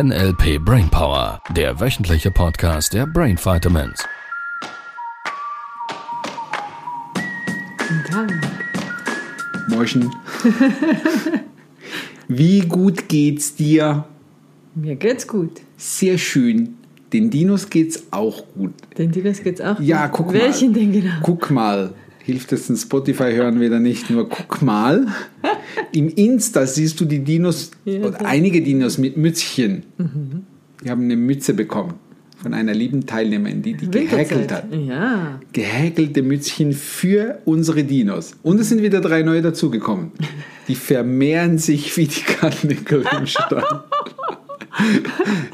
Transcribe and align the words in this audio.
NLP 0.00 0.60
Brainpower, 0.64 1.40
der 1.56 1.80
wöchentliche 1.80 2.30
Podcast 2.30 2.94
der 2.94 3.04
Brain 3.04 3.36
Vitamins. 3.36 4.04
Guten 7.78 8.04
Tag. 8.08 8.32
Moschen. 9.68 10.14
Wie 12.28 12.60
gut 12.60 13.08
geht's 13.08 13.56
dir? 13.56 14.04
Mir 14.76 14.94
geht's 14.94 15.26
gut. 15.26 15.62
Sehr 15.76 16.16
schön. 16.16 16.76
Den 17.12 17.30
Dinos 17.30 17.68
geht's 17.68 18.04
auch 18.12 18.44
gut. 18.54 18.74
Den 18.98 19.10
Dinos 19.10 19.42
geht's 19.42 19.60
auch 19.60 19.80
Ja, 19.80 20.06
gut. 20.06 20.26
guck 20.26 20.32
Welchen 20.34 20.70
mal. 20.70 20.78
denn 20.78 20.92
genau? 20.92 21.14
Guck 21.24 21.50
mal. 21.50 21.92
Hilft 22.22 22.52
es 22.52 22.68
den 22.68 22.76
Spotify 22.76 23.32
hören 23.32 23.58
wieder 23.60 23.80
nicht, 23.80 24.10
nur 24.10 24.28
guck 24.28 24.62
mal. 24.62 25.08
Im 25.92 26.08
Insta 26.08 26.66
siehst 26.66 27.00
du 27.00 27.04
die 27.04 27.20
Dinos, 27.20 27.70
Ja, 27.84 28.00
oder 28.00 28.24
einige 28.26 28.62
Dinos 28.62 28.98
mit 28.98 29.16
Mützchen. 29.16 29.84
Mhm. 29.98 30.42
Die 30.84 30.90
haben 30.90 31.02
eine 31.04 31.16
Mütze 31.16 31.54
bekommen 31.54 31.94
von 32.40 32.54
einer 32.54 32.72
lieben 32.72 33.04
Teilnehmerin, 33.04 33.62
die 33.62 33.74
die 33.74 33.90
gehäkelt 33.90 34.52
hat. 34.52 34.66
Ja. 34.72 35.40
gehäkelte 35.52 36.22
Mützchen 36.22 36.72
für 36.72 37.40
unsere 37.44 37.82
Dinos. 37.82 38.36
Und 38.44 38.60
es 38.60 38.68
sind 38.68 38.80
wieder 38.80 39.00
drei 39.00 39.22
neue 39.22 39.42
dazugekommen. 39.42 40.12
Die 40.68 40.76
vermehren 40.76 41.58
sich 41.58 41.96
wie 41.96 42.06
die 42.06 42.20
Karnickel 42.20 43.04
im 43.18 43.26
Stall. 43.26 43.82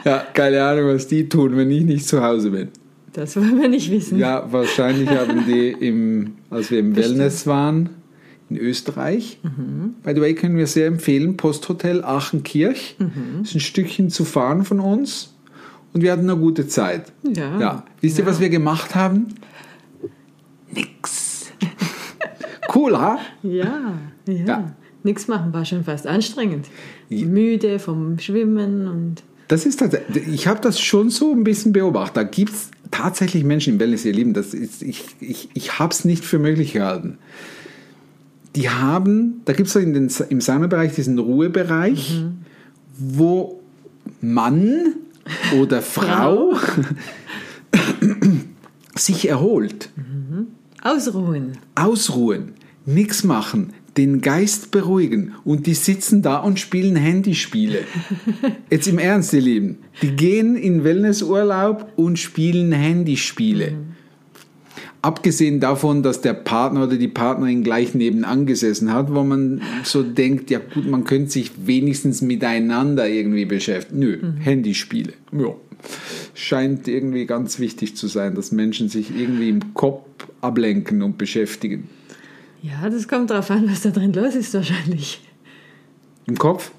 ja, 0.04 0.24
keine 0.34 0.62
Ahnung, 0.62 0.88
was 0.94 1.06
die 1.06 1.28
tun, 1.28 1.56
wenn 1.56 1.70
ich 1.70 1.84
nicht 1.84 2.06
zu 2.06 2.22
Hause 2.22 2.50
bin. 2.50 2.68
Das 3.12 3.36
wollen 3.36 3.60
wir 3.60 3.68
nicht 3.68 3.90
wissen. 3.90 4.18
Ja, 4.18 4.46
wahrscheinlich 4.50 5.08
haben 5.08 5.44
die, 5.46 5.68
im, 5.70 6.32
als 6.50 6.70
wir 6.70 6.80
im 6.80 6.92
Bestimmt. 6.92 7.18
Wellness 7.18 7.46
waren, 7.46 7.90
in 8.54 8.60
Österreich. 8.60 9.38
By 10.02 10.14
the 10.14 10.20
way, 10.20 10.34
können 10.34 10.56
wir 10.56 10.66
sehr 10.66 10.86
empfehlen, 10.86 11.36
Posthotel 11.36 12.02
Aachenkirch. 12.04 12.96
Ist 13.42 13.54
ein 13.54 13.60
Stückchen 13.60 14.10
zu 14.10 14.24
fahren 14.24 14.64
von 14.64 14.80
uns. 14.80 15.34
Und 15.92 16.02
wir 16.02 16.10
hatten 16.12 16.28
eine 16.28 16.38
gute 16.38 16.66
Zeit. 16.66 17.12
Ja. 17.36 17.58
ja. 17.60 17.84
Wisst 18.00 18.18
ihr, 18.18 18.24
Ja. 18.24 18.30
was 18.30 18.40
wir 18.40 18.48
gemacht 18.48 18.94
haben? 18.94 19.34
Nix. 20.72 21.52
cool, 22.74 22.96
ha? 22.98 23.18
Ja. 23.42 23.94
ja. 24.26 24.34
Ja. 24.34 24.74
Nichts 25.02 25.28
machen 25.28 25.52
war 25.52 25.64
schon 25.64 25.84
fast 25.84 26.06
anstrengend. 26.06 26.66
Müde 27.10 27.78
vom 27.78 28.18
Schwimmen 28.18 28.88
und 28.88 29.22
Das 29.48 29.66
ist 29.66 29.80
tatsächlich, 29.80 30.26
ich 30.28 30.46
habe 30.46 30.60
das 30.60 30.80
schon 30.80 31.10
so 31.10 31.32
ein 31.32 31.44
bisschen 31.44 31.72
beobachtet. 31.72 32.16
Da 32.16 32.22
gibt 32.24 32.52
es 32.52 32.70
tatsächlich 32.90 33.44
Menschen 33.44 33.74
im 33.74 33.80
Wellness, 33.80 34.04
ihr 34.06 34.14
Lieben, 34.14 34.32
das 34.32 34.54
ist, 34.54 34.82
ich, 34.82 35.04
ich, 35.20 35.50
ich 35.52 35.78
habe 35.78 35.92
es 35.92 36.04
nicht 36.06 36.24
für 36.24 36.38
möglich 36.38 36.72
gehalten. 36.72 37.18
Die 38.56 38.70
haben, 38.70 39.40
da 39.44 39.52
gibt 39.52 39.68
es 39.68 39.74
den, 39.74 40.10
im 40.28 40.40
Saunabereich 40.40 40.94
diesen 40.94 41.18
Ruhebereich, 41.18 42.22
wo 42.96 43.60
Mann 44.20 44.94
oder 45.58 45.82
Frau 45.82 46.54
sich 48.94 49.28
erholt, 49.28 49.90
ausruhen. 50.82 51.58
ausruhen, 51.74 52.52
nichts 52.86 53.24
machen, 53.24 53.72
den 53.96 54.20
Geist 54.20 54.70
beruhigen 54.70 55.34
und 55.44 55.66
die 55.66 55.74
sitzen 55.74 56.22
da 56.22 56.38
und 56.38 56.60
spielen 56.60 56.96
Handyspiele. 56.96 57.80
Jetzt 58.70 58.86
im 58.88 58.98
Ernst, 58.98 59.32
ihr 59.32 59.40
Lieben. 59.40 59.78
Die 60.02 60.12
gehen 60.12 60.56
in 60.56 60.84
Wellnessurlaub 60.84 61.92
und 61.96 62.18
spielen 62.18 62.72
Handyspiele. 62.72 63.74
Abgesehen 65.04 65.60
davon, 65.60 66.02
dass 66.02 66.22
der 66.22 66.32
Partner 66.32 66.84
oder 66.84 66.96
die 66.96 67.08
Partnerin 67.08 67.62
gleich 67.62 67.94
nebenan 67.94 68.46
gesessen 68.46 68.90
hat, 68.90 69.12
wo 69.12 69.22
man 69.22 69.60
so 69.82 70.02
denkt, 70.02 70.50
ja 70.50 70.58
gut, 70.60 70.86
man 70.86 71.04
könnte 71.04 71.30
sich 71.30 71.50
wenigstens 71.66 72.22
miteinander 72.22 73.06
irgendwie 73.06 73.44
beschäftigen. 73.44 74.00
Nö, 74.00 74.18
Handyspiele. 74.38 75.12
Ja. 75.32 75.54
Scheint 76.32 76.88
irgendwie 76.88 77.26
ganz 77.26 77.58
wichtig 77.58 77.96
zu 77.96 78.06
sein, 78.06 78.34
dass 78.34 78.50
Menschen 78.50 78.88
sich 78.88 79.14
irgendwie 79.14 79.50
im 79.50 79.74
Kopf 79.74 80.06
ablenken 80.40 81.02
und 81.02 81.18
beschäftigen. 81.18 81.90
Ja, 82.62 82.88
das 82.88 83.06
kommt 83.06 83.28
darauf 83.28 83.50
an, 83.50 83.68
was 83.68 83.82
da 83.82 83.90
drin 83.90 84.14
los 84.14 84.34
ist 84.34 84.54
wahrscheinlich. 84.54 85.20
Im 86.24 86.38
Kopf? 86.38 86.70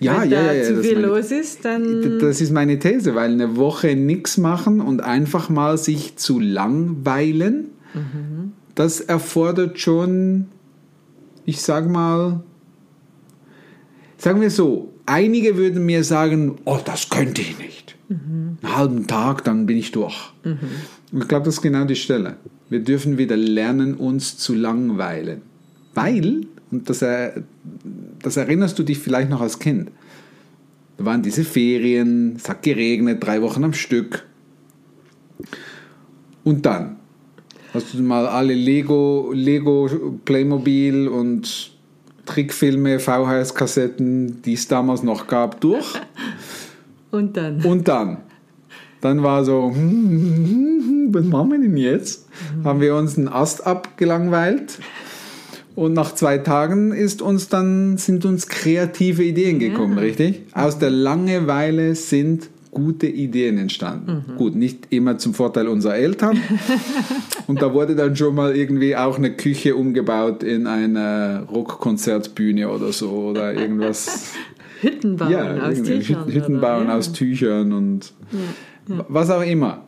Ja, 0.00 0.22
Wenn 0.22 0.30
ja, 0.30 0.42
da 0.44 0.52
ja, 0.54 0.64
zu 0.64 0.76
das 0.76 0.86
viel 0.86 0.94
meine- 0.96 1.06
los 1.08 1.30
ist, 1.30 1.64
dann 1.64 2.18
Das 2.20 2.40
ist 2.40 2.50
meine 2.52 2.78
These, 2.78 3.14
weil 3.14 3.30
eine 3.32 3.56
Woche 3.56 3.94
nichts 3.94 4.38
machen 4.38 4.80
und 4.80 5.02
einfach 5.02 5.50
mal 5.50 5.76
sich 5.78 6.16
zu 6.16 6.40
langweilen, 6.40 7.66
das 8.74 9.00
erfordert 9.00 9.78
schon, 9.78 10.46
ich 11.44 11.60
sag 11.60 11.88
mal, 11.90 12.40
sagen 14.16 14.40
wir 14.40 14.50
so, 14.50 14.92
einige 15.06 15.56
würden 15.56 15.84
mir 15.84 16.02
sagen, 16.04 16.56
oh, 16.64 16.78
das 16.84 17.10
könnte 17.10 17.42
ich 17.42 17.58
nicht. 17.58 17.96
Einen 18.08 18.58
halben 18.64 19.06
Tag, 19.06 19.44
dann 19.44 19.66
bin 19.66 19.76
ich 19.76 19.92
durch. 19.92 20.32
Und 20.44 21.22
ich 21.22 21.28
glaube, 21.28 21.44
das 21.44 21.54
ist 21.56 21.62
genau 21.62 21.84
die 21.84 21.96
Stelle. 21.96 22.36
Wir 22.68 22.80
dürfen 22.80 23.18
wieder 23.18 23.36
lernen, 23.36 23.94
uns 23.94 24.36
zu 24.38 24.54
langweilen. 24.54 25.42
Weil, 25.94 26.46
und 26.70 26.88
das, 26.88 27.02
er, 27.02 27.34
das 28.22 28.36
erinnerst 28.36 28.78
du 28.78 28.82
dich 28.82 28.98
vielleicht 28.98 29.30
noch 29.30 29.40
als 29.40 29.58
Kind, 29.58 29.90
da 31.00 31.04
waren 31.06 31.22
diese 31.22 31.44
Ferien, 31.44 32.36
es 32.36 32.48
hat 32.48 32.62
geregnet, 32.62 33.24
drei 33.24 33.40
Wochen 33.40 33.64
am 33.64 33.72
Stück. 33.72 34.26
Und 36.44 36.66
dann 36.66 36.96
hast 37.72 37.94
du 37.94 38.02
mal 38.02 38.26
alle 38.26 38.54
Lego, 38.54 39.30
Lego, 39.32 39.88
Playmobil 40.24 41.08
und 41.08 41.72
Trickfilme, 42.26 42.98
VHS-Kassetten, 42.98 44.42
die 44.42 44.52
es 44.52 44.68
damals 44.68 45.02
noch 45.02 45.26
gab, 45.26 45.60
durch. 45.60 45.94
und 47.10 47.36
dann. 47.36 47.64
Und 47.64 47.88
dann, 47.88 48.18
dann 49.00 49.22
war 49.22 49.44
so, 49.44 49.72
hm, 49.74 49.80
hm, 49.80 50.82
hm, 50.86 51.14
was 51.14 51.24
machen 51.24 51.50
wir 51.52 51.58
denn 51.60 51.76
jetzt? 51.76 52.28
Haben 52.62 52.80
wir 52.80 52.94
uns 52.94 53.16
einen 53.16 53.28
Ast 53.28 53.66
abgelangweilt. 53.66 54.78
Und 55.76 55.92
nach 55.94 56.14
zwei 56.14 56.38
Tagen 56.38 56.92
ist 56.92 57.22
uns 57.22 57.48
dann, 57.48 57.96
sind 57.96 58.24
uns 58.24 58.48
kreative 58.48 59.22
Ideen 59.22 59.58
gekommen, 59.58 59.96
Ja. 59.96 60.02
richtig? 60.02 60.42
Aus 60.52 60.78
der 60.78 60.90
Langeweile 60.90 61.94
sind 61.94 62.50
gute 62.70 63.06
Ideen 63.06 63.58
entstanden. 63.58 64.24
Gut, 64.36 64.54
nicht 64.54 64.86
immer 64.90 65.18
zum 65.18 65.34
Vorteil 65.34 65.66
unserer 65.68 65.96
Eltern. 65.96 66.38
Und 67.48 67.60
da 67.62 67.72
wurde 67.74 67.96
dann 67.96 68.14
schon 68.14 68.34
mal 68.34 68.54
irgendwie 68.56 68.94
auch 68.94 69.18
eine 69.18 69.32
Küche 69.34 69.74
umgebaut 69.74 70.42
in 70.44 70.66
eine 70.68 71.46
Rockkonzertbühne 71.50 72.68
oder 72.70 72.92
so 72.92 73.10
oder 73.10 73.52
irgendwas. 73.54 74.32
Hütten 74.82 75.16
bauen 75.16 75.60
aus 75.60 75.82
Tüchern. 75.82 76.24
Hütten, 76.26 76.32
Hütten 76.32 76.52
oder? 76.58 76.60
bauen 76.60 76.86
ja. 76.88 76.96
aus 76.96 77.12
Tüchern 77.12 77.72
und 77.72 78.12
was 79.08 79.30
auch 79.30 79.42
immer. 79.44 79.84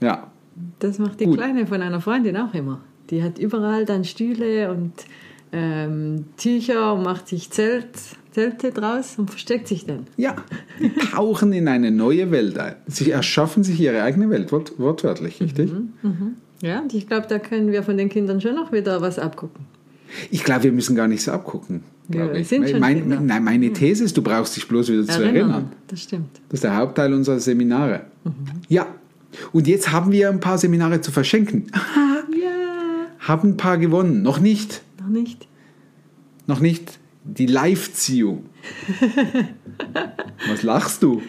Ja, 0.00 0.30
Das 0.78 0.98
macht 0.98 1.20
die 1.20 1.26
Gut. 1.26 1.36
Kleine 1.36 1.66
von 1.66 1.80
einer 1.82 2.00
Freundin 2.00 2.36
auch 2.36 2.52
immer. 2.54 2.80
Die 3.10 3.22
hat 3.22 3.38
überall 3.38 3.84
dann 3.84 4.04
Stühle 4.04 4.70
und 4.70 4.92
ähm, 5.52 6.24
Tücher 6.36 6.94
und 6.94 7.02
macht 7.02 7.28
sich 7.28 7.50
Zelt, 7.50 7.88
Zelte 8.32 8.72
draus 8.72 9.14
und 9.16 9.30
versteckt 9.30 9.68
sich 9.68 9.86
dann. 9.86 10.06
ja, 10.16 10.36
die 10.80 10.90
tauchen 11.12 11.52
in 11.52 11.68
eine 11.68 11.90
neue 11.90 12.30
Welt 12.30 12.58
ein. 12.58 12.74
Sie 12.86 13.10
erschaffen 13.10 13.64
sich 13.64 13.80
ihre 13.80 14.02
eigene 14.02 14.28
Welt, 14.28 14.52
wort, 14.52 14.78
wortwörtlich, 14.78 15.40
richtig? 15.40 15.72
Ja, 16.62 16.80
und 16.80 16.92
ich 16.94 17.06
glaube, 17.06 17.26
da 17.28 17.38
können 17.38 17.72
wir 17.72 17.82
von 17.82 17.96
den 17.96 18.08
Kindern 18.08 18.40
schon 18.40 18.54
noch 18.54 18.72
wieder 18.72 19.00
was 19.00 19.18
abgucken. 19.18 19.66
Ich 20.30 20.44
glaube, 20.44 20.64
wir 20.64 20.72
müssen 20.72 20.96
gar 20.96 21.08
nicht 21.08 21.22
so 21.22 21.32
abgucken. 21.32 21.82
Glaube 22.08 22.38
ich. 22.38 22.48
sind 22.48 22.68
schon 22.68 22.80
mein, 22.80 23.00
Kinder. 23.00 23.20
nein, 23.20 23.42
meine 23.42 23.72
These 23.72 24.04
ist, 24.04 24.16
du 24.16 24.22
brauchst 24.22 24.56
dich 24.56 24.68
bloß 24.68 24.90
wieder 24.90 25.06
zu 25.06 25.22
erinnern. 25.22 25.72
Das 25.88 26.02
stimmt. 26.02 26.28
Das 26.48 26.58
ist 26.58 26.64
der 26.64 26.76
Hauptteil 26.76 27.12
unserer 27.12 27.40
Seminare. 27.40 28.02
Ja, 28.68 28.86
und 29.52 29.66
jetzt 29.66 29.90
haben 29.90 30.12
wir 30.12 30.28
ein 30.30 30.40
paar 30.40 30.58
Seminare 30.58 31.00
zu 31.00 31.10
verschenken. 31.10 31.70
Haben 33.26 33.50
ein 33.50 33.56
paar 33.56 33.78
gewonnen. 33.78 34.22
Noch 34.22 34.40
nicht. 34.40 34.82
noch 35.00 35.08
nicht. 35.08 35.48
Noch 36.46 36.60
nicht 36.60 36.98
die 37.24 37.46
Live-Ziehung. 37.46 38.44
Was 40.48 40.62
lachst 40.62 41.02
du? 41.02 41.20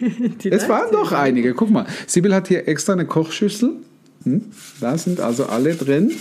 Die 0.42 0.50
es 0.50 0.68
waren 0.68 0.92
doch 0.92 1.12
einige. 1.12 1.54
Guck 1.54 1.70
mal, 1.70 1.86
Sibyl 2.06 2.34
hat 2.34 2.48
hier 2.48 2.68
extra 2.68 2.92
eine 2.92 3.04
Kochschüssel. 3.06 3.76
Hm? 4.24 4.42
Da 4.80 4.96
sind 4.96 5.20
also 5.20 5.46
alle 5.46 5.74
drin, 5.74 6.12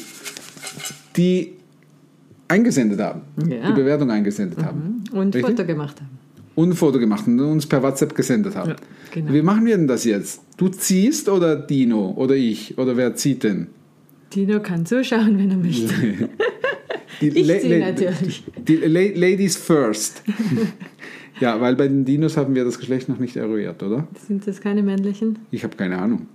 die 1.16 1.54
eingesendet 2.48 3.00
haben, 3.00 3.22
Ja. 3.48 3.68
die 3.68 3.74
Bewertung 3.74 4.10
eingesendet 4.10 4.64
haben. 4.64 5.04
Und 5.12 5.36
Richtig? 5.36 5.56
Foto 5.58 5.66
gemacht 5.66 5.98
haben. 6.00 6.18
Und 6.56 6.70
ein 6.70 6.76
Foto 6.76 6.98
gemacht 6.98 7.28
und 7.28 7.40
uns 7.40 7.68
per 7.68 7.84
WhatsApp 7.84 8.16
gesendet 8.16 8.56
haben. 8.56 8.72
Ja, 8.72 8.76
genau. 9.12 9.32
Wie 9.32 9.42
machen 9.44 9.66
wir 9.66 9.78
denn 9.78 9.88
das 9.88 10.06
jetzt? 10.06 10.42
Du 10.58 10.70
ziehst 10.70 11.30
oder 11.30 11.56
Dino 11.56 12.14
oder 12.16 12.36
ich? 12.36 12.78
Oder 12.80 12.98
wer 12.98 13.16
zieht 13.16 13.44
denn? 13.44 13.68
Dino 14.34 14.62
kann 14.62 14.86
zuschauen, 14.86 15.38
wenn 15.38 15.52
er 15.52 15.58
möchte. 15.58 15.94
Die 17.22 17.28
Ich 17.30 17.48
La- 17.48 17.60
ziehe 17.60 17.80
natürlich. 17.80 18.44
Die 18.68 18.76
La 18.76 19.02
Ladies 19.16 19.56
first. 19.58 20.22
ja, 21.40 21.60
weil 21.60 21.76
bei 21.76 21.88
den 21.88 22.06
Dinos 22.06 22.38
haben 22.38 22.54
wir 22.54 22.64
das 22.64 22.78
Geschlecht 22.78 23.10
noch 23.10 23.18
nicht 23.18 23.36
eruiert, 23.36 23.82
oder? 23.82 24.08
Sind 24.28 24.46
das 24.48 24.62
keine 24.62 24.84
männlichen? 24.84 25.40
Ich 25.52 25.64
habe 25.64 25.76
keine 25.76 25.98
Ahnung. 25.98 26.28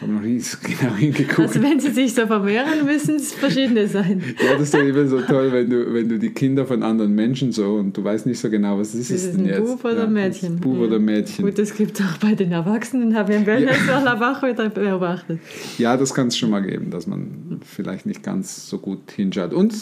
Habe 0.00 0.12
noch 0.12 0.20
nie 0.20 0.38
so 0.40 0.58
genau 0.62 0.94
hingeguckt. 0.94 1.38
Also 1.38 1.62
wenn 1.62 1.80
sie 1.80 1.90
sich 1.90 2.12
so 2.14 2.26
vermehren, 2.26 2.84
müssen 2.84 3.16
es 3.16 3.32
verschiedene 3.32 3.88
sein. 3.88 4.22
Ja, 4.44 4.52
das 4.52 4.62
ist 4.62 4.74
doch 4.74 4.80
immer 4.80 5.06
so 5.06 5.20
toll, 5.22 5.50
wenn 5.52 5.70
du, 5.70 5.94
wenn 5.94 6.08
du 6.08 6.18
die 6.18 6.30
Kinder 6.30 6.66
von 6.66 6.82
anderen 6.82 7.14
Menschen 7.14 7.52
so 7.52 7.74
und 7.76 7.96
du 7.96 8.04
weißt 8.04 8.26
nicht 8.26 8.38
so 8.38 8.50
genau, 8.50 8.78
was 8.78 8.94
ist 8.94 9.10
Das 9.10 9.16
es 9.18 9.24
ist 9.24 9.34
denn 9.36 9.44
ein 9.44 9.46
jetzt? 9.46 9.60
Bub 9.66 9.84
oder 9.84 10.04
ja, 10.04 10.06
Mädchen. 10.06 10.56
Bub 10.60 10.74
Ja. 10.74 10.80
oder 10.82 10.98
Mädchen. 10.98 11.44
Gut, 11.44 11.58
das 11.58 11.74
gibt 11.74 11.98
es 11.98 12.06
auch 12.06 12.18
bei 12.18 12.34
den 12.34 12.52
Erwachsenen, 12.52 13.14
habe 13.16 13.32
ich 13.32 13.38
im 13.40 13.46
Wellness-Wach 13.46 14.42
wieder 14.42 14.68
beobachtet. 14.68 15.40
Ja, 15.78 15.96
das 15.96 16.12
kann 16.12 16.28
es 16.28 16.36
schon 16.36 16.50
mal 16.50 16.60
geben, 16.60 16.90
dass 16.90 17.06
man 17.06 17.60
vielleicht 17.64 18.04
nicht 18.06 18.22
ganz 18.22 18.68
so 18.68 18.78
gut 18.78 19.10
hinschaut. 19.12 19.54
Und 19.54 19.74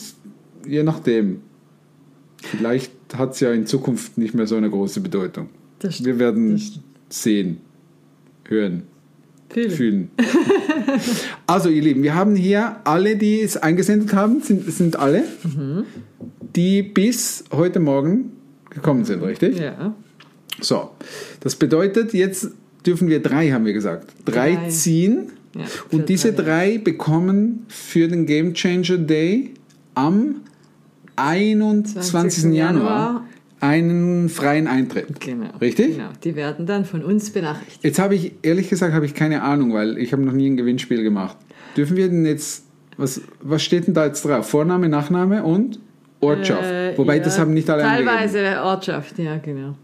je 0.66 0.82
nachdem, 0.84 1.40
vielleicht 2.42 2.92
hat 3.16 3.32
es 3.32 3.40
ja 3.40 3.52
in 3.52 3.66
Zukunft 3.66 4.16
nicht 4.18 4.34
mehr 4.34 4.46
so 4.46 4.56
eine 4.56 4.70
große 4.70 5.00
Bedeutung. 5.00 5.48
Wir 6.00 6.18
werden 6.18 6.60
sehen, 7.08 7.58
hören, 8.46 8.84
Viele. 9.50 9.70
fühlen. 9.70 10.10
also, 11.46 11.68
ihr 11.68 11.82
Lieben, 11.82 12.02
wir 12.02 12.14
haben 12.14 12.34
hier 12.36 12.76
alle, 12.84 13.16
die 13.16 13.40
es 13.40 13.56
eingesendet 13.56 14.12
haben, 14.14 14.40
sind, 14.42 14.70
sind 14.72 14.96
alle, 14.98 15.24
Mhm. 15.44 15.84
die 16.56 16.82
bis 16.82 17.44
heute 17.52 17.80
Morgen 17.80 18.32
gekommen 18.70 19.04
sind, 19.04 19.22
richtig? 19.22 19.58
Ja. 19.58 19.94
So, 20.60 20.90
das 21.40 21.56
bedeutet, 21.56 22.12
jetzt 22.14 22.48
dürfen 22.86 23.08
wir 23.08 23.20
drei, 23.22 23.50
haben 23.50 23.64
wir 23.64 23.72
gesagt. 23.72 24.12
Drei, 24.24 24.54
Drei. 24.56 24.68
ziehen. 24.68 25.30
Ja, 25.56 25.62
und 25.92 26.08
diese 26.08 26.32
drei. 26.32 26.42
drei 26.42 26.78
bekommen 26.78 27.64
für 27.68 28.08
den 28.08 28.26
Game 28.26 28.54
Changer 28.54 28.98
Day 28.98 29.50
am 29.94 30.40
21. 31.16 32.02
20. 32.10 32.44
Januar 32.54 32.54
Januar 32.54 33.26
einen 33.64 34.28
freien 34.28 34.66
Eintritt. 34.66 35.20
Genau. 35.20 35.56
Richtig? 35.60 35.96
Genau. 35.96 36.10
Die 36.22 36.36
werden 36.36 36.66
dann 36.66 36.84
von 36.84 37.02
uns 37.02 37.30
benachrichtigt. 37.30 37.82
Jetzt 37.82 37.98
habe 37.98 38.14
ich, 38.14 38.32
ehrlich 38.42 38.68
gesagt, 38.68 38.92
habe 38.92 39.06
ich 39.06 39.14
keine 39.14 39.42
Ahnung, 39.42 39.72
weil 39.72 39.98
ich 39.98 40.12
habe 40.12 40.22
noch 40.22 40.32
nie 40.32 40.50
ein 40.50 40.56
Gewinnspiel 40.56 41.02
gemacht. 41.02 41.36
Dürfen 41.76 41.96
wir 41.96 42.08
denn 42.08 42.26
jetzt, 42.26 42.64
was, 42.96 43.20
was 43.40 43.62
steht 43.62 43.86
denn 43.86 43.94
da 43.94 44.06
jetzt 44.06 44.24
drauf? 44.24 44.48
Vorname, 44.48 44.88
Nachname 44.88 45.42
und 45.42 45.80
Ortschaft. 46.20 46.64
Äh, 46.64 46.96
Wobei, 46.96 47.16
ja, 47.16 47.22
das 47.22 47.38
haben 47.38 47.54
nicht 47.54 47.68
alle 47.70 47.84
angegeben. 47.84 48.08
Teilweise 48.08 48.62
Ortschaft, 48.62 49.18
ja, 49.18 49.38
genau. 49.38 49.74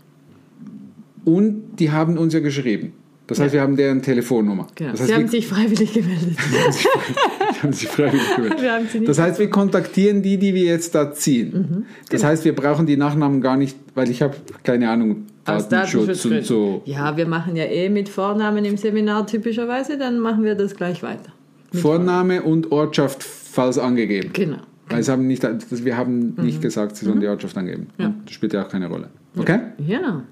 Und 1.25 1.77
die 1.79 1.91
haben 1.91 2.17
uns 2.19 2.35
ja 2.35 2.41
geschrieben. 2.41 2.93
Das 3.27 3.38
heißt, 3.38 3.53
wir 3.55 3.61
haben 3.61 3.77
deren 3.77 4.03
Telefonnummer. 4.03 4.67
genau. 4.75 4.91
Das 4.91 5.00
heißt, 5.00 5.09
Sie 5.09 5.15
haben 5.15 5.29
sich 5.29 5.47
freiwillig 5.47 5.93
gemeldet. 5.93 6.37
haben 7.62 7.72
sich 7.72 7.88
freiwillig 7.88 8.36
gemeldet. 8.36 8.62
Wir 8.62 8.72
haben 8.72 8.86
sie 8.86 8.98
nicht 9.00 9.08
Das 9.08 9.18
heißt, 9.18 9.38
wir 9.38 9.50
kontaktieren 9.50 10.22
die, 10.22 10.38
die 10.38 10.54
wir 10.54 10.64
jetzt 10.64 10.94
da 10.94 11.12
ziehen. 11.12 11.52
Mhm. 11.52 11.86
Das 12.10 12.24
heißt, 12.24 12.44
wir 12.44 12.54
brauchen 12.54 12.86
die 12.86 12.96
Nachnamen 12.96 13.40
gar 13.40 13.56
nicht, 13.56 13.76
weil 13.94 14.10
ich 14.10 14.22
habe 14.22 14.36
keine 14.62 14.90
Ahnung, 14.90 15.26
Aus 15.44 15.68
Datenschutz 15.68 16.24
und 16.24 16.44
so. 16.44 16.82
Ja, 16.84 17.16
wir 17.16 17.26
machen 17.26 17.56
ja 17.56 17.64
eh 17.64 17.88
mit 17.88 18.08
Vornamen 18.08 18.64
im 18.64 18.76
Seminar 18.76 19.26
typischerweise, 19.26 19.98
dann 19.98 20.18
machen 20.18 20.44
wir 20.44 20.54
das 20.54 20.74
gleich 20.76 21.02
weiter. 21.02 21.32
Vorname 21.72 22.42
und 22.42 22.72
Ortschaft 22.72 23.22
falls 23.22 23.78
angegeben. 23.78 24.30
Genau. 24.32 24.58
Weil 24.88 25.02
sie 25.02 25.12
haben 25.12 25.26
nicht, 25.26 25.46
wir 25.84 25.96
haben 25.96 26.34
nicht 26.42 26.60
gesagt, 26.60 26.96
sie 26.96 27.04
sollen 27.04 27.20
die 27.20 27.28
Ortschaft 27.28 27.56
angeben. 27.56 27.88
Mhm. 27.96 28.04
Ja. 28.04 28.14
Das 28.24 28.34
spielt 28.34 28.52
ja 28.52 28.64
auch 28.64 28.68
keine 28.68 28.88
Rolle. 28.88 29.08
Okay? 29.36 29.60
Ja, 29.78 30.24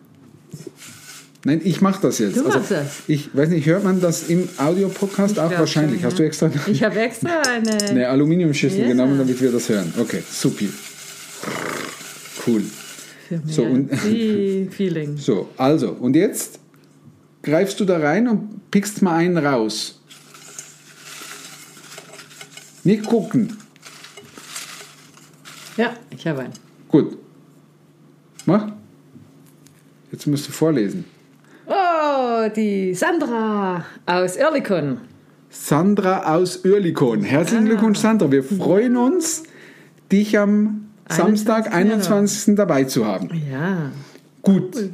Nein, 1.44 1.60
ich 1.64 1.80
mache 1.80 2.02
das 2.02 2.18
jetzt. 2.18 2.36
Also, 2.36 2.50
Du 2.50 2.56
machst 2.58 2.70
das. 2.72 2.86
Ich 3.06 3.34
weiß 3.34 3.48
nicht, 3.50 3.64
hört 3.66 3.84
man 3.84 4.00
das 4.00 4.24
im 4.28 4.48
Audiopodcast 4.58 5.38
auch 5.38 5.50
wahrscheinlich? 5.52 6.00
schon, 6.00 6.10
Hast 6.10 6.18
du 6.18 6.24
extra 6.24 6.50
ich 6.66 6.82
habe 6.82 6.98
extra 7.00 7.40
eine 7.42 7.80
eine 7.88 8.08
Aluminiumschüssel 8.08 8.80
Ja. 8.80 8.88
genommen, 8.88 9.18
damit 9.18 9.40
wir 9.40 9.52
das 9.52 9.68
hören? 9.68 9.92
Okay, 9.98 10.22
supi. 10.28 10.68
Cool. 12.46 12.62
für 13.28 13.40
So, 13.46 13.62
und- 13.64 13.94
Feeling. 14.72 15.16
So, 15.16 15.48
also, 15.56 15.90
und 15.92 16.16
jetzt 16.16 16.58
greifst 17.42 17.78
du 17.78 17.84
da 17.84 17.98
rein 17.98 18.26
und 18.28 18.70
pickst 18.72 19.00
mal 19.02 19.14
einen 19.16 19.38
raus. 19.38 20.00
Nicht 22.84 23.04
gucken. 23.04 23.56
Ja, 25.76 25.94
ich 26.10 26.26
habe 26.26 26.40
einen. 26.40 26.52
Gut. 26.88 27.16
Mach. 28.46 28.72
Jetzt 30.10 30.26
musst 30.26 30.48
du 30.48 30.52
vorlesen. 30.52 31.04
Oh, 31.90 32.48
die 32.54 32.94
Sandra 32.94 33.84
aus 34.06 34.36
Oerlikon. 34.36 34.98
Sandra 35.50 36.34
aus 36.34 36.64
Oerlikon. 36.64 37.22
Herzlichen 37.22 37.64
Glückwunsch, 37.66 37.98
Sandra. 37.98 38.30
Wir 38.30 38.44
freuen 38.44 38.96
uns, 38.96 39.44
dich 40.12 40.38
am 40.38 40.88
Samstag, 41.08 41.72
21. 41.72 42.54
dabei 42.56 42.84
zu 42.84 43.06
haben. 43.06 43.30
Ja. 43.50 43.90
Gut, 44.42 44.90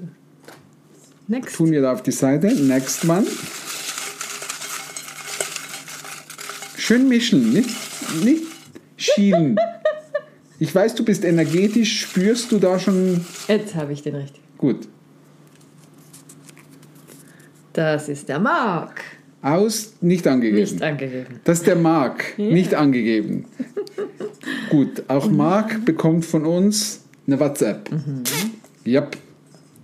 Next. 1.26 1.56
tun 1.56 1.70
wir 1.72 1.82
da 1.82 1.92
auf 1.92 2.02
die 2.02 2.12
Seite. 2.12 2.48
Next 2.48 3.08
one. 3.08 3.26
Schön 6.76 7.08
mischen, 7.08 7.52
nicht, 7.52 7.70
nicht 8.24 8.44
schielen. 8.96 9.56
Ich 10.60 10.72
weiß, 10.72 10.94
du 10.94 11.04
bist 11.04 11.24
energetisch, 11.24 12.02
spürst 12.02 12.52
du 12.52 12.58
da 12.60 12.78
schon 12.78 13.22
Jetzt 13.48 13.74
habe 13.74 13.92
ich 13.92 14.02
den 14.02 14.14
richtig. 14.14 14.40
gut. 14.56 14.88
Das 17.74 18.08
ist 18.08 18.28
der 18.28 18.38
Mark. 18.38 19.02
Aus, 19.42 19.92
nicht 20.00 20.26
angegeben. 20.26 20.58
Nicht 20.58 20.80
angegeben. 20.82 21.40
Das 21.44 21.58
ist 21.58 21.66
der 21.66 21.76
Mark, 21.76 22.38
nicht 22.38 22.72
angegeben. 22.74 23.44
Gut, 24.70 25.02
auch 25.08 25.28
Mark 25.30 25.84
bekommt 25.84 26.24
von 26.24 26.46
uns 26.46 27.00
eine 27.26 27.38
WhatsApp. 27.38 27.90
Ja, 28.84 29.06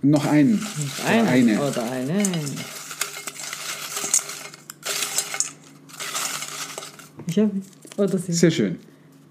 noch 0.01 0.25
einen. 0.25 0.65
Eine. 1.07 1.27
Eine. 1.27 1.61
Oder 1.61 1.83
eine. 1.91 2.23
Ich. 7.27 7.39
Oder 7.97 8.17
sie. 8.17 8.33
Sehr 8.33 8.51
schön. 8.51 8.77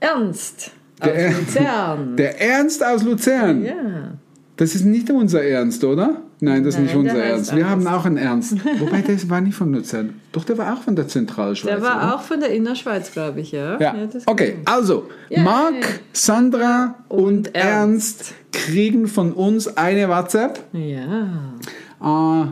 Ernst. 0.01 0.71
Der- 1.05 1.29
aus 1.31 1.35
Luzern. 1.39 2.17
Der 2.17 2.41
Ernst 2.41 2.85
aus 2.85 3.03
Luzern. 3.03 3.65
ja. 3.65 4.13
Das 4.57 4.75
ist 4.75 4.85
nicht 4.85 5.11
unser 5.11 5.43
Ernst, 5.43 5.83
oder? 5.85 6.23
Nein, 6.43 6.65
das 6.65 6.75
ist 6.75 6.81
nicht 6.81 6.95
unser 6.95 7.23
Ernst. 7.23 7.55
Wir 7.55 7.69
haben 7.69 7.87
auch 7.87 8.05
einen 8.05 8.17
Ernst. 8.17 8.57
Wobei, 8.79 9.01
der 9.03 9.17
war 9.29 9.41
nicht 9.41 9.55
von 9.55 9.73
Luzern. 9.73 10.15
Doch, 10.33 10.45
der 10.45 10.57
war 10.59 10.75
auch 10.75 10.83
von 10.83 10.97
der 10.97 11.07
Zentralschweiz. 11.09 11.73
Der 11.75 11.83
war 11.83 11.97
oder? 11.97 12.15
auch 12.15 12.23
von 12.23 12.41
der 12.41 12.51
Innerschweiz, 12.51 13.13
glaube 13.13 13.41
ich, 13.41 13.53
ja. 13.53 13.79
Ja, 13.81 13.95
das 14.11 14.27
okay. 14.27 14.57
Also, 14.65 15.09
Yay. 15.29 15.43
Marc, 15.43 16.01
Sandra 16.13 16.95
und, 17.09 17.49
Und 17.49 17.55
Ernst. 17.55 18.35
kriegen 18.53 19.07
von 19.07 19.33
uns 19.33 19.77
eine 19.77 20.09
WhatsApp 20.09 20.61
Ja. 20.73 21.53
äh, 22.03 22.47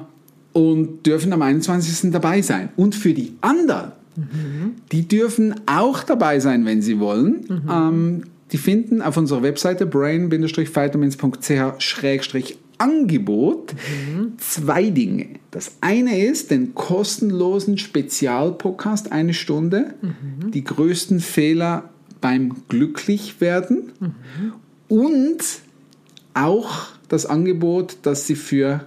und 0.58 1.06
dürfen 1.06 1.32
am 1.32 1.43
21. 1.43 2.11
dabei 2.11 2.43
sein. 2.43 2.70
Und 2.76 2.94
für 2.94 3.14
die 3.14 3.37
anderen, 3.40 3.93
die 4.93 5.06
dürfen 5.06 5.55
auch 5.67 6.02
dabei 6.02 6.40
sein, 6.40 6.64
wenn 6.67 6.82
sie 6.82 6.99
wollen. 6.99 7.62
Ähm, 7.70 8.23
die 8.50 8.58
finden 8.58 9.00
auf 9.02 9.17
unserer 9.17 9.43
Webseite 9.43 9.87
brain-vitamins.ch-angebot 12.78 13.75
zwei 14.38 14.90
Dinge. 14.90 15.26
Das 15.50 15.73
eine 15.80 16.25
ist 16.25 16.50
den 16.50 16.75
kostenlosen 16.75 17.78
Spezialpodcast, 17.78 19.12
eine 19.12 19.35
Stunde, 19.35 19.94
die 20.52 20.64
größten 20.64 21.20
Fehler 21.20 21.90
beim 22.20 22.54
Glücklichwerden 22.68 23.92
und 24.88 25.38
auch 26.35 26.87
das 27.08 27.26
Angebot, 27.26 27.99
das 28.02 28.26
sie 28.26 28.35
für, 28.37 28.85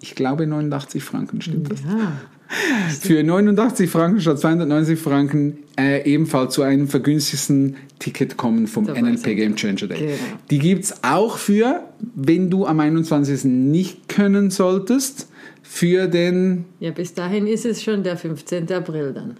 ich 0.00 0.14
glaube, 0.14 0.46
89 0.46 1.02
Franken, 1.02 1.40
stimmt 1.40 1.70
das? 1.70 1.82
Für 3.00 3.22
89 3.22 3.90
Franken 3.90 4.20
statt 4.20 4.38
290 4.38 4.98
Franken 4.98 5.58
äh, 5.78 6.04
ebenfalls 6.10 6.54
zu 6.54 6.62
einem 6.62 6.88
vergünstigsten 6.88 7.76
Ticket 7.98 8.36
kommen 8.36 8.66
vom 8.66 8.86
Dabei 8.86 9.02
NLP. 9.02 9.24
Game 9.36 9.56
Changer 9.56 9.88
Day. 9.88 9.98
Genau. 9.98 10.12
Die 10.50 10.58
gibt 10.58 10.84
es 10.84 10.94
auch 11.02 11.38
für, 11.38 11.82
wenn 12.14 12.50
du 12.50 12.66
am 12.66 12.80
21. 12.80 13.44
nicht 13.44 14.08
können 14.08 14.50
solltest, 14.50 15.28
für 15.62 16.06
den, 16.06 16.64
ja, 16.78 16.92
bis 16.92 17.14
dahin 17.14 17.46
ist 17.46 17.66
es 17.66 17.82
schon 17.82 18.02
der 18.04 18.16
15. 18.16 18.70
April 18.72 19.12
dann. 19.12 19.36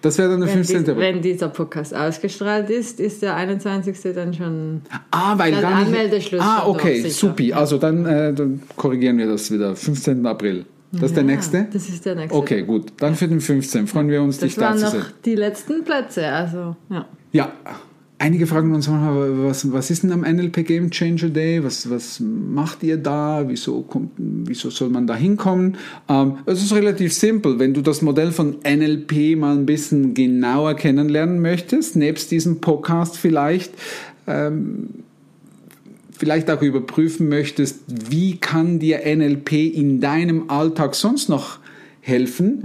das 0.00 0.16
wäre 0.16 0.30
dann 0.30 0.40
der 0.40 0.48
Wenn, 0.48 0.54
15. 0.64 0.78
dies, 0.78 0.88
April. 0.88 1.02
wenn 1.02 1.22
dieser 1.22 1.48
Podcast 1.50 1.94
ausgestrahlt 1.94 2.70
ist, 2.70 2.98
ist 2.98 3.20
der 3.22 3.36
21. 3.36 3.96
dann 4.14 4.32
schon. 4.32 4.80
Ah, 5.10 5.36
weil 5.38 5.52
Dann. 5.52 5.64
Anmeldeschluss 5.64 6.40
Ah, 6.42 6.66
okay, 6.66 7.06
supi. 7.10 7.52
Also 7.52 7.76
dann, 7.76 8.06
äh, 8.06 8.32
dann 8.32 8.62
korrigieren 8.76 9.18
wir 9.18 9.26
das 9.26 9.50
wieder. 9.50 9.76
15. 9.76 10.24
April. 10.24 10.64
Das 10.92 11.02
ist 11.02 11.16
der 11.16 11.22
Ja, 11.24 11.30
nächste? 11.30 11.66
Das 11.72 11.88
ist 11.88 12.04
der 12.04 12.14
nächste. 12.16 12.36
Okay, 12.36 12.62
gut. 12.62 12.92
Dann 12.98 13.14
für 13.14 13.28
den 13.28 13.40
15. 13.40 13.86
Freuen 13.86 14.08
wir 14.08 14.22
uns, 14.22 14.38
dich 14.38 14.54
Das 14.56 14.60
da 14.62 14.68
waren 14.70 14.78
zu 14.78 14.84
noch 14.84 14.92
sehen. 14.92 15.04
die 15.24 15.34
letzten 15.36 15.84
Plätze, 15.84 16.26
also 16.26 16.74
ja. 16.88 17.06
Ja, 17.32 17.52
einige 18.18 18.46
fragen 18.48 18.74
uns 18.74 18.88
manchmal, 18.88 19.44
was, 19.44 19.72
was 19.72 19.90
ist 19.90 20.02
denn 20.02 20.10
am 20.10 20.22
NLP 20.22 20.66
Game 20.66 20.90
Changer 20.90 21.28
Day? 21.28 21.62
Was, 21.62 21.88
was 21.88 22.18
macht 22.20 22.82
ihr 22.82 22.96
da? 22.96 23.44
Wieso, 23.46 23.82
kommt, 23.82 24.10
wieso 24.16 24.68
soll 24.70 24.88
man 24.88 25.06
da 25.06 25.14
hinkommen? 25.14 25.76
Ähm, 26.08 26.38
es 26.46 26.60
ist 26.60 26.72
relativ 26.74 27.12
simpel. 27.14 27.60
Wenn 27.60 27.72
du 27.72 27.82
das 27.82 28.02
Modell 28.02 28.32
von 28.32 28.56
NLP 28.68 29.36
mal 29.36 29.56
ein 29.56 29.66
bisschen 29.66 30.12
genauer 30.14 30.74
kennenlernen 30.74 31.40
möchtest, 31.40 31.94
nebst 31.94 32.32
diesem 32.32 32.60
Podcast 32.60 33.16
vielleicht, 33.16 33.72
ähm, 34.26 34.88
vielleicht 36.20 36.50
auch 36.50 36.60
überprüfen 36.60 37.30
möchtest, 37.30 37.78
wie 37.88 38.36
kann 38.36 38.78
dir 38.78 39.00
NLP 39.06 39.52
in 39.52 40.02
deinem 40.02 40.50
Alltag 40.50 40.94
sonst 40.94 41.30
noch 41.30 41.60
helfen 42.02 42.62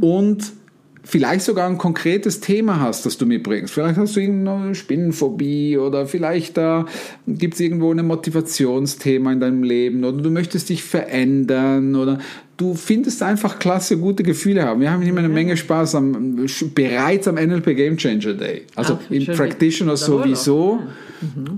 und 0.00 0.54
vielleicht 1.02 1.42
sogar 1.42 1.68
ein 1.68 1.76
konkretes 1.76 2.40
Thema 2.40 2.80
hast, 2.80 3.04
das 3.04 3.18
du 3.18 3.26
mitbringst. 3.26 3.74
Vielleicht 3.74 3.98
hast 3.98 4.16
du 4.16 4.20
irgendeine 4.20 4.74
Spinnenphobie 4.74 5.76
oder 5.76 6.06
vielleicht 6.06 6.56
da 6.56 6.86
gibt 7.26 7.54
es 7.54 7.60
irgendwo 7.60 7.92
ein 7.92 8.06
Motivationsthema 8.06 9.32
in 9.32 9.40
deinem 9.40 9.62
Leben 9.64 10.02
oder 10.04 10.22
du 10.22 10.30
möchtest 10.30 10.70
dich 10.70 10.82
verändern 10.82 11.96
oder 11.96 12.20
du 12.56 12.74
findest 12.74 13.22
einfach 13.22 13.58
klasse, 13.58 13.98
gute 13.98 14.22
Gefühle 14.22 14.64
haben. 14.64 14.80
Wir 14.80 14.90
haben 14.90 15.02
immer 15.02 15.18
eine 15.20 15.28
Menge 15.28 15.56
Spaß 15.56 15.94
am, 15.96 16.46
bereits 16.74 17.26
am 17.28 17.34
NLP 17.36 17.76
Game 17.76 17.96
Changer 17.96 18.34
Day. 18.34 18.62
Also 18.76 18.98
Ach, 19.02 19.10
in 19.10 19.22
schön. 19.22 19.36
Practitioner 19.36 19.96
sowieso. 19.96 20.80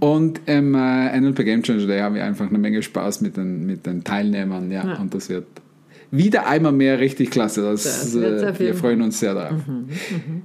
Und 0.00 0.41
im 0.47 0.75
äh, 0.75 1.21
NLP 1.21 1.45
Game 1.45 1.62
Changer 1.62 1.87
Day 1.87 2.00
haben 2.00 2.15
wir 2.15 2.25
einfach 2.25 2.49
eine 2.49 2.59
Menge 2.59 2.83
Spaß 2.83 3.21
mit 3.21 3.37
den, 3.37 3.67
mit 3.67 3.85
den 3.87 4.05
Teilnehmern. 4.05 4.71
Ja, 4.71 4.87
Ja. 4.87 4.95
und 5.00 5.12
das 5.15 5.29
wird 5.29 5.47
wieder 6.11 6.47
einmal 6.47 6.73
mehr 6.73 7.00
richtig 7.00 7.31
klasse. 7.31 7.62
Das, 7.62 7.83
Das 7.83 8.15
äh, 8.15 8.59
wir 8.59 8.75
freuen 8.75 9.03
uns 9.03 9.19
sehr 9.19 9.35
darauf. 9.35 9.61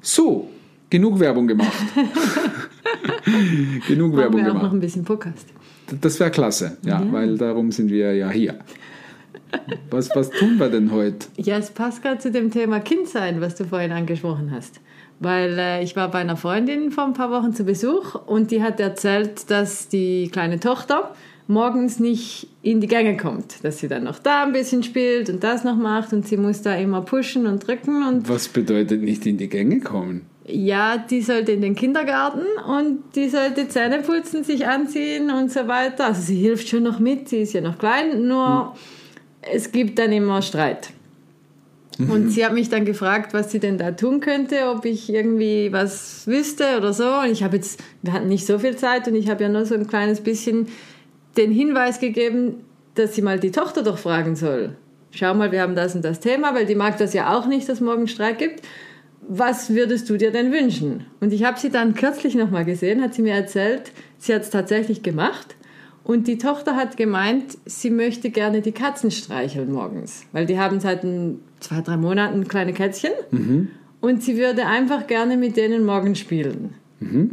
So, 0.02 0.50
genug 0.90 1.20
Werbung 1.20 1.48
gemacht. 1.48 1.72
genug 3.88 4.14
Machen 4.14 4.18
Werbung 4.20 4.42
wir 4.42 4.50
auch 4.50 4.54
noch 4.54 4.60
gemacht. 4.62 4.74
ein 4.74 4.80
bisschen 4.80 5.04
Podcast. 5.04 5.48
Das 6.02 6.20
wäre 6.20 6.32
klasse, 6.32 6.78
ja, 6.86 7.06
weil 7.12 7.38
darum 7.38 7.72
sind 7.72 7.90
wir 7.92 8.14
ja 8.16 8.30
hier. 8.30 8.56
Was, 9.90 10.10
was 10.16 10.30
tun 10.30 10.58
wir 10.58 10.70
denn 10.70 10.92
heute? 10.92 11.28
Ja, 11.38 11.58
es 11.58 11.70
passt 11.72 12.02
gerade 12.02 12.20
zu 12.20 12.32
dem 12.32 12.52
Thema 12.52 12.80
Kindsein, 12.80 13.42
was 13.42 13.56
du 13.56 13.66
vorhin 13.66 13.92
angesprochen 13.92 14.52
hast. 14.52 14.80
Weil 15.20 15.58
äh, 15.60 15.84
ich 15.84 15.96
war 15.96 16.10
bei 16.10 16.20
einer 16.20 16.38
Freundin 16.38 16.92
vor 16.92 17.06
ein 17.06 17.14
paar 17.14 17.30
Wochen 17.32 17.54
zu 17.54 17.64
Besuch 17.64 18.16
und 18.26 18.52
die 18.52 18.64
hat 18.64 18.80
erzählt, 18.80 19.50
dass 19.52 19.88
die 19.90 20.30
kleine 20.32 20.60
Tochter 20.60 21.14
morgens 21.48 22.00
nicht 22.00 22.48
in 22.62 22.80
die 22.80 22.88
Gänge 22.88 23.18
kommt. 23.18 23.64
Dass 23.64 23.80
sie 23.80 23.88
dann 23.88 24.06
noch 24.06 24.20
da 24.20 24.44
ein 24.44 24.54
bisschen 24.54 24.84
spielt 24.84 25.30
und 25.30 25.44
das 25.44 25.64
noch 25.64 25.76
macht 25.76 26.14
und 26.14 26.26
sie 26.28 26.38
muss 26.38 26.62
da 26.62 26.76
immer 26.76 27.02
pushen 27.02 27.46
und 27.46 27.68
drücken 27.68 28.08
und 28.08 28.30
Was 28.30 28.48
bedeutet 28.48 29.02
nicht 29.02 29.26
in 29.26 29.38
die 29.38 29.50
Gänge 29.50 29.80
kommen? 29.82 30.26
ja, 30.48 30.98
die 30.98 31.22
sollte 31.22 31.52
in 31.52 31.62
den 31.62 31.76
Kindergarten 31.76 32.46
und 32.68 33.16
die 33.16 33.30
sollte 33.30 33.68
Zähne 33.68 34.00
putzen, 34.00 34.44
sich 34.44 34.68
anziehen 34.68 35.30
und 35.30 35.52
so 35.52 35.68
weiter. 35.68 36.08
Also 36.08 36.22
sie 36.24 36.36
hilft 36.36 36.68
schon 36.68 36.84
noch 36.84 37.00
mit, 37.00 37.30
sie 37.30 37.38
ist 37.42 37.54
ja 37.54 37.62
noch 37.62 37.78
klein, 37.78 38.28
nur 38.28 38.76
es 39.42 39.72
gibt 39.72 40.00
dann 40.00 40.12
immer 40.12 40.42
Streit. 40.42 40.90
Und 42.00 42.30
sie 42.30 42.46
hat 42.46 42.54
mich 42.54 42.70
dann 42.70 42.86
gefragt, 42.86 43.34
was 43.34 43.52
sie 43.52 43.60
denn 43.60 43.78
da 43.78 43.92
tun 43.92 44.22
könnte, 44.22 44.70
ob 44.70 44.86
ich 44.86 45.14
irgendwie 45.14 45.72
was 45.72 46.26
wüsste 46.26 46.78
oder 46.78 46.94
so. 46.94 47.08
Und 47.20 47.32
ich 47.32 47.44
habe 47.44 47.58
jetzt, 47.58 47.80
wir 48.02 48.14
hatten 48.14 48.28
nicht 48.28 48.46
so 48.46 48.58
viel 48.60 48.76
Zeit 48.76 49.08
und 49.08 49.16
ich 49.16 49.30
habe 49.30 49.44
ja 49.44 49.50
nur 49.50 49.66
so 49.66 49.76
ein 49.76 49.88
kleines 49.88 50.22
bisschen 50.22 50.68
den 51.38 51.52
Hinweis 51.52 52.00
gegeben, 52.00 52.64
dass 52.96 53.16
sie 53.16 53.22
mal 53.22 53.40
die 53.40 53.52
Tochter 53.52 53.84
doch 53.84 53.98
fragen 53.98 54.36
soll. 54.36 54.76
Schau 55.12 55.34
mal, 55.34 55.52
wir 55.52 55.62
haben 55.62 55.76
das 55.76 55.94
und 55.94 56.04
das 56.04 56.20
Thema, 56.20 56.56
weil 56.56 56.66
die 56.66 56.76
mag 56.76 56.98
das 56.98 57.14
ja 57.14 57.38
auch 57.38 57.46
nicht, 57.46 57.68
dass 57.68 57.82
morgen 57.82 58.08
Streit 58.08 58.40
gibt. 58.40 58.62
Was 59.28 59.70
würdest 59.70 60.10
du 60.10 60.18
dir 60.18 60.32
denn 60.32 60.52
wünschen? 60.52 61.06
Und 61.20 61.34
ich 61.34 61.44
habe 61.44 61.60
sie 61.60 61.70
dann 61.70 61.94
kürzlich 61.94 62.36
nochmal 62.36 62.66
gesehen, 62.66 63.02
hat 63.02 63.14
sie 63.14 63.22
mir 63.22 63.34
erzählt, 63.34 63.92
sie 64.18 64.34
hat 64.34 64.42
es 64.42 64.50
tatsächlich 64.50 65.04
gemacht. 65.04 65.56
Und 66.04 66.28
die 66.28 66.38
Tochter 66.38 66.76
hat 66.76 66.98
gemeint, 66.98 67.58
sie 67.66 67.90
möchte 67.90 68.32
gerne 68.32 68.62
die 68.62 68.72
Katzen 68.72 69.12
streicheln 69.12 69.72
morgens, 69.72 70.26
weil 70.32 70.46
die 70.46 70.60
haben 70.60 70.80
seit 70.80 71.04
ein, 71.04 71.40
zwei, 71.60 71.82
drei 71.82 71.98
Monaten 71.98 72.48
kleine 72.48 72.74
Kätzchen 72.74 73.12
und 74.02 74.24
sie 74.24 74.38
würde 74.38 74.66
einfach 74.66 75.08
gerne 75.08 75.38
mit 75.38 75.58
denen 75.58 75.86
morgen 75.86 76.16
spielen. 76.16 76.74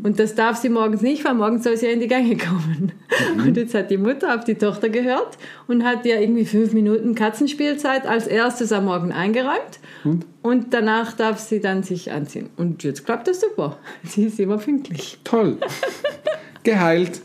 Und 0.03 0.19
das 0.19 0.35
darf 0.35 0.57
sie 0.57 0.71
morgens 0.71 1.03
nicht, 1.03 1.27
weil 1.27 1.35
morgens 1.35 1.65
soll 1.65 1.77
sie 1.77 1.87
ja 1.87 1.93
in 1.93 2.01
die 2.01 2.09
Gänge 2.09 2.39
kommen. 2.39 2.93
Und 3.37 3.55
jetzt 3.55 3.75
hat 3.75 3.91
die 3.91 3.99
Mutter 3.99 4.35
auf 4.35 4.45
die 4.45 4.55
Tochter 4.55 4.89
gehört 4.89 5.37
und 5.67 5.85
hat 5.85 6.07
ihr 6.07 6.19
irgendwie 6.19 6.47
fünf 6.47 6.73
Minuten 6.73 7.15
Katzenspielzeit 7.15 8.07
als 8.07 8.27
erstes 8.27 8.73
am 8.73 8.87
Morgen 8.87 9.13
eingeräumt. 9.13 9.79
Und 10.41 10.73
danach 10.73 11.13
darf 11.13 11.39
sie 11.39 11.61
dann 11.61 11.83
sich 11.83 12.13
anziehen. 12.13 12.49
Und 12.57 12.83
jetzt 12.83 13.05
klappt 13.05 13.29
das 13.29 13.43
super. 13.43 13.77
Sie 14.05 14.25
ist 14.25 14.41
immer 14.41 14.57
pünktlich. 14.57 15.19
Toll. 15.23 15.59
Geheilt. 16.62 17.21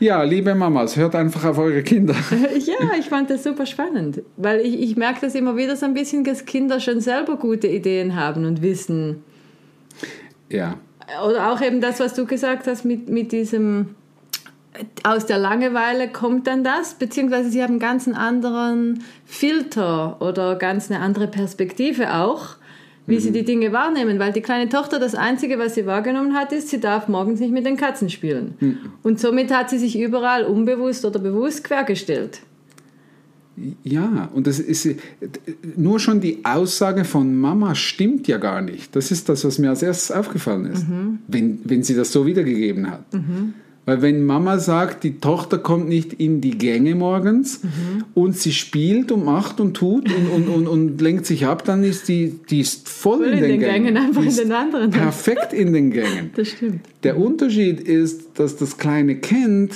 Ja, 0.00 0.22
liebe 0.22 0.54
Mamas, 0.54 0.96
hört 0.96 1.14
einfach 1.14 1.44
auf 1.44 1.58
eure 1.58 1.82
Kinder. 1.82 2.14
Ja, 2.64 2.96
ich 2.98 3.06
fand 3.06 3.30
das 3.30 3.42
super 3.44 3.66
spannend, 3.66 4.22
weil 4.36 4.60
ich, 4.60 4.80
ich 4.80 4.96
merke 4.96 5.20
das 5.20 5.34
immer 5.34 5.56
wieder 5.56 5.76
so 5.76 5.86
ein 5.86 5.94
bisschen, 5.94 6.24
dass 6.24 6.44
Kinder 6.44 6.80
schon 6.80 7.00
selber 7.00 7.36
gute 7.36 7.68
Ideen 7.68 8.16
haben 8.16 8.44
und 8.44 8.62
wissen. 8.62 9.22
Ja. 10.48 10.76
Oder 11.26 11.52
auch 11.52 11.60
eben 11.60 11.80
das, 11.80 12.00
was 12.00 12.14
du 12.14 12.26
gesagt 12.26 12.66
hast 12.66 12.84
mit, 12.84 13.08
mit 13.08 13.32
diesem, 13.32 13.94
aus 15.02 15.26
der 15.26 15.38
Langeweile 15.38 16.08
kommt 16.08 16.46
dann 16.46 16.64
das, 16.64 16.94
beziehungsweise 16.94 17.50
sie 17.50 17.62
haben 17.62 17.78
ganz 17.78 18.06
einen 18.06 18.16
anderen 18.16 19.04
Filter 19.24 20.20
oder 20.20 20.56
ganz 20.56 20.90
eine 20.90 21.00
andere 21.00 21.28
Perspektive 21.28 22.14
auch, 22.14 22.56
wie 23.06 23.20
sie 23.20 23.32
die 23.32 23.44
Dinge 23.44 23.72
wahrnehmen, 23.72 24.18
weil 24.18 24.32
die 24.32 24.40
kleine 24.40 24.68
Tochter 24.68 24.98
das 24.98 25.14
Einzige, 25.14 25.58
was 25.58 25.74
sie 25.74 25.86
wahrgenommen 25.86 26.34
hat, 26.34 26.52
ist, 26.52 26.68
sie 26.68 26.80
darf 26.80 27.08
morgens 27.08 27.40
nicht 27.40 27.52
mit 27.52 27.66
den 27.66 27.76
Katzen 27.76 28.08
spielen. 28.08 28.54
Und 29.02 29.20
somit 29.20 29.52
hat 29.52 29.70
sie 29.70 29.78
sich 29.78 29.98
überall 29.98 30.44
unbewusst 30.44 31.04
oder 31.04 31.18
bewusst 31.18 31.64
quergestellt. 31.64 32.40
Ja, 33.84 34.30
und 34.34 34.48
das 34.48 34.58
ist 34.58 34.88
nur 35.76 36.00
schon 36.00 36.20
die 36.20 36.44
Aussage 36.44 37.04
von 37.04 37.36
Mama 37.36 37.74
stimmt 37.76 38.26
ja 38.26 38.38
gar 38.38 38.62
nicht. 38.62 38.96
Das 38.96 39.12
ist 39.12 39.28
das, 39.28 39.44
was 39.44 39.58
mir 39.58 39.70
als 39.70 39.82
erstes 39.82 40.10
aufgefallen 40.10 40.66
ist, 40.66 40.84
wenn, 41.28 41.60
wenn 41.64 41.82
sie 41.84 41.94
das 41.94 42.10
so 42.10 42.26
wiedergegeben 42.26 42.90
hat. 42.90 43.04
Weil 43.86 44.00
wenn 44.00 44.24
Mama 44.24 44.58
sagt, 44.58 45.04
die 45.04 45.18
Tochter 45.20 45.58
kommt 45.58 45.88
nicht 45.88 46.14
in 46.14 46.40
die 46.40 46.56
Gänge 46.56 46.94
morgens 46.94 47.60
und 48.14 48.36
sie 48.36 48.52
spielt 48.52 49.12
und 49.12 49.24
macht 49.24 49.60
und 49.60 49.74
tut 49.74 50.10
und, 50.10 50.30
und, 50.30 50.48
und, 50.48 50.66
und 50.66 51.00
lenkt 51.02 51.26
sich 51.26 51.44
ab, 51.46 51.64
dann 51.64 51.84
ist 51.84 52.08
die, 52.08 52.34
die 52.48 52.60
ist 52.60 52.88
voll, 52.88 53.18
Voll 53.18 53.28
in, 53.34 53.42
den, 53.42 53.60
Gängen. 53.60 53.96
einfach 53.98 54.22
die 54.22 54.28
in 54.28 54.36
den 54.36 54.52
anderen. 54.52 54.90
Perfekt 54.90 55.52
in 55.52 55.74
den 55.74 55.90
Gängen. 55.90 56.30
Das 56.34 56.48
stimmt. 56.48 56.80
Der 57.02 57.18
Unterschied 57.18 57.80
ist, 57.80 58.38
dass 58.38 58.56
das 58.56 58.78
kleine 58.78 59.16
Kind 59.16 59.72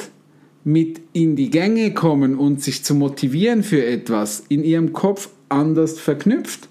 mit 0.65 1.01
in 1.13 1.37
die 1.37 1.51
Gänge 1.51 1.93
kommen 1.93 2.37
und 2.37 2.63
sich 2.63 2.85
zu 2.85 2.95
motivieren 2.95 3.63
für 3.63 3.85
etwas 3.85 4.45
in 4.49 4.65
ihrem 4.65 4.93
Kopf 4.93 5.29
anders 5.49 5.99
verknüpft. 5.99 6.69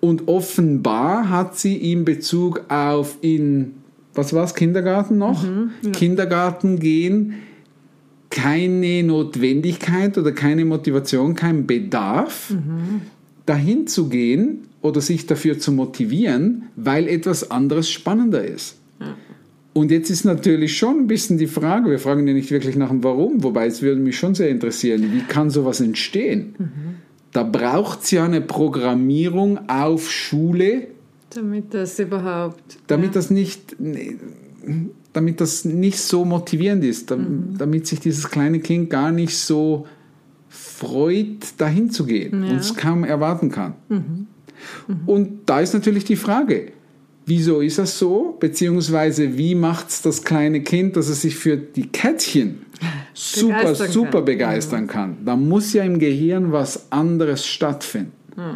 Und 0.00 0.28
offenbar 0.28 1.28
hat 1.28 1.56
sie 1.56 1.92
in 1.92 2.04
Bezug 2.04 2.64
auf 2.68 3.16
in, 3.20 3.74
was 4.14 4.32
war 4.32 4.44
es, 4.44 4.54
Kindergarten 4.54 5.18
noch? 5.18 5.44
Kindergarten 5.92 6.78
gehen 6.78 7.34
keine 8.30 9.02
Notwendigkeit 9.02 10.16
oder 10.16 10.32
keine 10.32 10.64
Motivation, 10.64 11.34
kein 11.34 11.66
Bedarf, 11.66 12.54
dahin 13.46 13.86
zu 13.86 14.08
gehen 14.08 14.60
oder 14.80 15.00
sich 15.00 15.26
dafür 15.26 15.58
zu 15.58 15.70
motivieren, 15.72 16.64
weil 16.76 17.08
etwas 17.08 17.50
anderes 17.50 17.90
spannender 17.90 18.44
ist. 18.44 18.76
Und 19.74 19.90
jetzt 19.90 20.10
ist 20.10 20.24
natürlich 20.24 20.76
schon 20.76 21.00
ein 21.00 21.06
bisschen 21.06 21.38
die 21.38 21.46
Frage, 21.46 21.90
wir 21.90 21.98
fragen 21.98 22.26
ja 22.26 22.34
nicht 22.34 22.50
wirklich 22.50 22.76
nach 22.76 22.90
dem 22.90 23.02
Warum, 23.04 23.42
wobei 23.42 23.66
es 23.66 23.80
würde 23.80 24.00
mich 24.00 24.18
schon 24.18 24.34
sehr 24.34 24.50
interessieren, 24.50 25.10
wie 25.12 25.22
kann 25.22 25.48
sowas 25.50 25.80
entstehen? 25.80 26.54
Da 27.32 27.42
braucht 27.42 28.02
es 28.02 28.10
ja 28.10 28.24
eine 28.24 28.42
Programmierung 28.42 29.68
auf 29.68 30.10
Schule, 30.10 30.88
Damit 31.34 31.72
das 31.74 31.98
überhaupt. 31.98 32.78
damit 32.86 33.06
ja. 33.08 33.12
das 33.12 33.30
nicht 33.30 33.76
damit 35.12 35.40
das 35.40 35.64
nicht 35.64 35.98
so 35.98 36.24
motivierend 36.24 36.84
ist, 36.84 37.10
dam- 37.10 37.54
damit 37.58 37.86
sich 37.86 38.00
dieses 38.00 38.30
kleine 38.30 38.60
Kind 38.60 38.90
gar 38.90 39.10
nicht 39.10 39.36
so 39.36 39.86
freut, 40.48 41.58
dahin 41.58 41.90
zu 41.90 42.04
gehen 42.06 42.44
Ja. 42.44 42.50
und 42.50 42.56
es 42.58 42.74
kaum 42.74 43.04
erwarten 43.04 43.50
kann. 43.50 43.74
Und 45.06 45.40
da 45.46 45.60
ist 45.60 45.74
natürlich 45.74 46.04
die 46.04 46.16
Frage, 46.16 46.72
wieso 47.26 47.60
ist 47.60 47.78
das 47.78 47.98
so? 47.98 48.36
Beziehungsweise 48.38 49.36
wie 49.36 49.54
macht 49.54 49.88
es 49.88 50.02
das 50.02 50.22
kleine 50.24 50.62
Kind, 50.62 50.96
dass 50.96 51.08
es 51.08 51.22
sich 51.22 51.34
für 51.36 51.56
die 51.56 51.88
Kätzchen 51.88 52.58
super, 53.14 53.58
Begeistern 53.58 53.90
super 53.90 54.10
kann. 54.18 54.24
begeistern 54.24 54.86
kann? 54.86 55.16
Da 55.24 55.36
muss 55.36 55.72
ja 55.72 55.82
im 55.84 55.98
Gehirn 55.98 56.52
was 56.52 56.90
anderes 56.92 57.44
stattfinden. 57.46 58.12
Das 58.36 58.46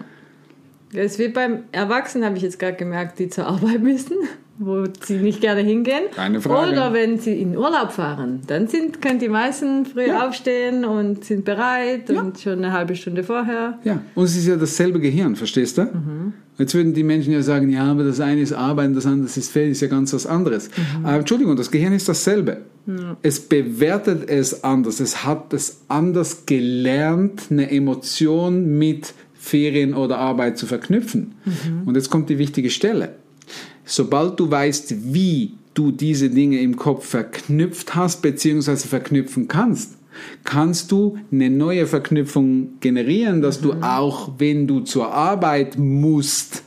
ist 1.04 1.18
wie 1.18 1.28
beim 1.28 1.60
Erwachsenen, 1.72 2.24
habe 2.26 2.36
ich 2.36 2.42
jetzt 2.42 2.58
gerade 2.58 2.76
gemerkt, 2.76 3.18
die 3.18 3.28
zur 3.28 3.46
Arbeit 3.46 3.82
müssen, 3.82 4.16
wo 4.58 4.84
sie 5.02 5.16
nicht 5.18 5.40
gerne 5.40 5.60
hingehen. 5.60 6.04
Keine 6.14 6.40
Frage. 6.40 6.72
Oder 6.72 6.92
wenn 6.94 7.18
sie 7.18 7.40
in 7.40 7.56
Urlaub 7.56 7.92
fahren, 7.92 8.40
dann 8.46 8.68
sind, 8.68 9.02
können 9.02 9.18
die 9.18 9.28
meisten 9.28 9.84
früh 9.86 10.06
Ja. 10.08 10.26
aufstehen 10.26 10.84
und 10.84 11.24
sind 11.24 11.44
bereit 11.44 12.08
und 12.10 12.40
schon 12.40 12.58
eine 12.58 12.72
halbe 12.72 12.94
Stunde 12.96 13.22
vorher. 13.22 13.78
Ja, 13.84 14.00
und 14.14 14.24
es 14.24 14.36
ist 14.36 14.46
ja 14.46 14.56
dasselbe 14.56 14.98
Gehirn, 15.00 15.36
verstehst 15.36 15.76
du? 15.78 15.88
Jetzt 16.58 16.74
würden 16.74 16.94
die 16.94 17.02
Menschen 17.02 17.34
ja 17.34 17.42
sagen, 17.42 17.68
ja, 17.68 17.84
aber 17.84 18.02
das 18.04 18.18
eine 18.18 18.40
ist 18.40 18.54
Arbeiten, 18.54 18.94
das 18.94 19.04
andere 19.04 19.26
ist 19.26 19.50
Feld, 19.52 19.72
ist 19.72 19.82
ja 19.82 19.88
ganz 19.88 20.14
was 20.14 20.26
anderes. 20.26 20.70
Aber 21.02 21.18
Entschuldigung, 21.18 21.54
das 21.54 21.70
Gehirn 21.70 21.92
ist 21.92 22.08
dasselbe. 22.08 22.62
Es 23.20 23.40
bewertet 23.40 24.30
es 24.30 24.64
anders. 24.64 25.00
Es 25.00 25.24
hat 25.24 25.52
es 25.52 25.82
anders 25.88 26.46
gelernt, 26.46 27.42
eine 27.50 27.70
Emotion 27.70 28.78
mit 28.78 29.12
Ferien 29.46 29.94
oder 29.94 30.18
Arbeit 30.18 30.58
zu 30.58 30.66
verknüpfen. 30.66 31.34
Und 31.86 31.94
jetzt 31.94 32.10
kommt 32.10 32.28
die 32.28 32.38
wichtige 32.38 32.70
Stelle. 32.70 33.14
Sobald 33.84 34.40
du 34.40 34.50
weißt, 34.50 35.12
wie 35.12 35.52
du 35.74 35.92
diese 35.92 36.30
Dinge 36.30 36.60
im 36.60 36.76
Kopf 36.76 37.06
verknüpft 37.06 37.94
hast, 37.94 38.22
beziehungsweise 38.22 38.88
verknüpfen 38.88 39.46
kannst, 39.46 39.92
kannst 40.42 40.90
du 40.90 41.18
eine 41.30 41.50
neue 41.50 41.86
Verknüpfung 41.86 42.80
generieren, 42.80 43.42
dass 43.42 43.60
du 43.60 43.74
auch, 43.74 44.32
wenn 44.38 44.66
du 44.66 44.80
zur 44.80 45.12
Arbeit 45.12 45.78
musst, 45.78 46.64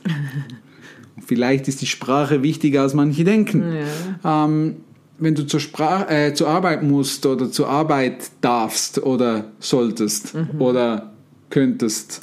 vielleicht 1.26 1.68
ist 1.68 1.82
die 1.82 1.86
Sprache 1.86 2.42
wichtiger 2.42 2.82
als 2.82 2.94
manche 2.94 3.24
denken, 3.24 3.74
ähm, 4.24 4.76
wenn 5.18 5.34
du 5.34 5.46
zur, 5.46 5.60
Sprach 5.60 6.08
äh, 6.10 6.32
zur 6.32 6.48
Arbeit 6.48 6.82
musst 6.82 7.26
oder 7.26 7.50
zur 7.50 7.68
Arbeit 7.68 8.30
darfst 8.40 9.02
oder 9.02 9.50
solltest 9.58 10.34
oder 10.58 11.12
könntest, 11.50 12.22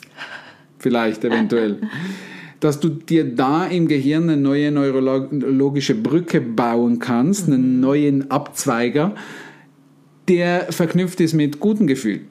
vielleicht 0.79 1.23
eventuell, 1.23 1.81
dass 2.59 2.79
du 2.79 2.89
dir 2.89 3.35
da 3.35 3.65
im 3.65 3.87
Gehirn 3.87 4.23
eine 4.23 4.37
neue 4.37 4.71
neurologische 4.71 5.95
Brücke 5.95 6.41
bauen 6.41 6.99
kannst, 6.99 7.47
einen 7.47 7.79
neuen 7.79 8.31
Abzweiger, 8.31 9.15
der 10.27 10.71
verknüpft 10.71 11.21
ist 11.21 11.33
mit 11.33 11.59
guten 11.59 11.87
Gefühlen. 11.87 12.27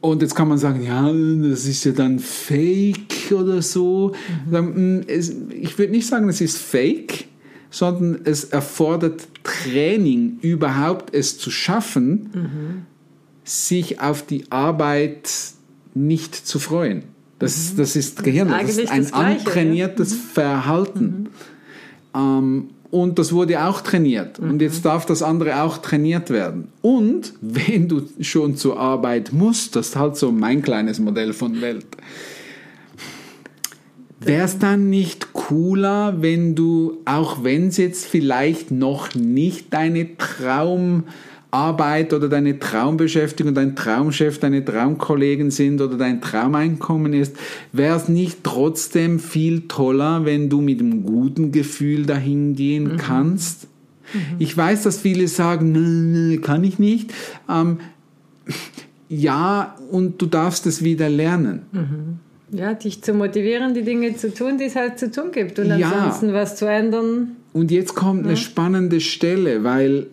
Und 0.00 0.22
jetzt 0.22 0.34
kann 0.34 0.48
man 0.48 0.58
sagen, 0.58 0.82
ja, 0.84 1.10
das 1.48 1.66
ist 1.66 1.84
ja 1.84 1.92
dann 1.92 2.18
Fake 2.18 3.32
oder 3.32 3.62
so. 3.62 4.12
Mm, 4.50 5.00
es, 5.06 5.34
ich 5.50 5.78
würde 5.78 5.92
nicht 5.92 6.06
sagen, 6.06 6.28
es 6.28 6.40
ist 6.40 6.58
Fake, 6.58 7.26
sondern 7.70 8.20
es 8.24 8.44
erfordert 8.44 9.28
Training, 9.42 10.38
überhaupt 10.40 11.14
es 11.14 11.38
zu 11.38 11.50
schaffen, 11.50 12.30
sich 13.44 14.00
auf 14.00 14.24
die 14.24 14.44
Arbeit 14.50 15.30
nicht 15.94 16.34
zu 16.34 16.58
freuen. 16.58 17.02
Das, 17.38 17.74
das 17.76 17.94
ist 17.96 18.22
Gehirn, 18.22 18.48
das 18.48 18.76
ist 18.76 18.78
Eigentlich 18.78 18.90
ein 18.90 19.02
das 19.02 19.12
Gleiche, 19.12 19.30
ja. 19.30 19.38
antrainiertes 19.38 20.14
Verhalten. 20.14 21.28
Ähm, 22.14 22.70
und 22.90 23.18
das 23.18 23.32
wurde 23.32 23.64
auch 23.64 23.82
trainiert. 23.82 24.38
Und 24.38 24.62
jetzt 24.62 24.84
darf 24.84 25.04
das 25.04 25.22
andere 25.22 25.62
auch 25.62 25.78
trainiert 25.78 26.30
werden. 26.30 26.68
Und 26.80 27.34
wenn 27.40 27.86
du 27.86 28.02
schon 28.20 28.56
zur 28.56 28.78
Arbeit 28.78 29.32
musst, 29.32 29.76
das 29.76 29.88
ist 29.88 29.96
halt 29.96 30.16
so 30.16 30.32
mein 30.32 30.62
kleines 30.62 30.98
Modell 30.98 31.34
von 31.34 31.60
Welt. 31.60 31.86
Wäre 34.20 34.46
es 34.46 34.58
dann 34.58 34.90
nicht 34.90 35.32
cooler, 35.32 36.22
wenn 36.22 36.54
du, 36.54 36.98
auch 37.04 37.44
wenn 37.44 37.68
es 37.68 37.76
jetzt 37.76 38.06
vielleicht 38.06 38.70
noch 38.70 39.14
nicht 39.14 39.72
deine 39.72 40.16
Traumarbeit 41.50 42.12
oder 42.12 42.28
deine 42.28 42.58
Traumbeschäftigung, 42.58 43.54
dein 43.54 43.74
Traumchef, 43.74 44.38
deine 44.38 44.64
Traumkollegen 44.64 45.50
sind 45.50 45.80
oder 45.80 45.96
dein 45.96 46.20
Traumeinkommen 46.20 47.12
ist, 47.14 47.36
wäre 47.72 47.96
es 47.96 48.08
nicht 48.08 48.44
trotzdem 48.44 49.18
viel 49.18 49.62
toller, 49.68 50.24
wenn 50.24 50.48
du 50.50 50.60
mit 50.60 50.80
einem 50.80 51.04
guten 51.04 51.52
Gefühl 51.52 52.04
dahin 52.06 52.54
gehen 52.54 52.96
kannst? 52.98 53.66
Ich 54.38 54.56
weiß, 54.56 54.84
dass 54.84 54.98
viele 54.98 55.28
sagen, 55.28 55.72
"Nö, 55.72 55.80
nö, 55.80 56.38
kann 56.40 56.64
ich 56.64 56.78
nicht. 56.78 57.12
Ähm, 57.48 57.78
ja, 59.08 59.76
und 59.90 60.20
du 60.20 60.26
darfst 60.26 60.66
es 60.66 60.82
wieder 60.82 61.08
lernen. 61.08 61.62
Ja, 62.50 62.72
dich 62.72 63.02
zu 63.02 63.12
motivieren, 63.12 63.74
die 63.74 63.82
Dinge 63.82 64.16
zu 64.16 64.32
tun, 64.32 64.56
die 64.58 64.64
es 64.64 64.76
halt 64.76 64.98
zu 64.98 65.10
tun 65.10 65.30
gibt. 65.32 65.58
Und 65.58 65.66
Ja. 65.66 65.90
ansonsten 65.90 66.32
was 66.32 66.56
zu 66.56 66.64
ändern. 66.66 67.36
Und 67.52 67.70
jetzt 67.70 67.94
kommt 67.94 68.24
eine 68.26 68.36
spannende 68.38 69.00
Stelle, 69.00 69.64
weil 69.64 70.06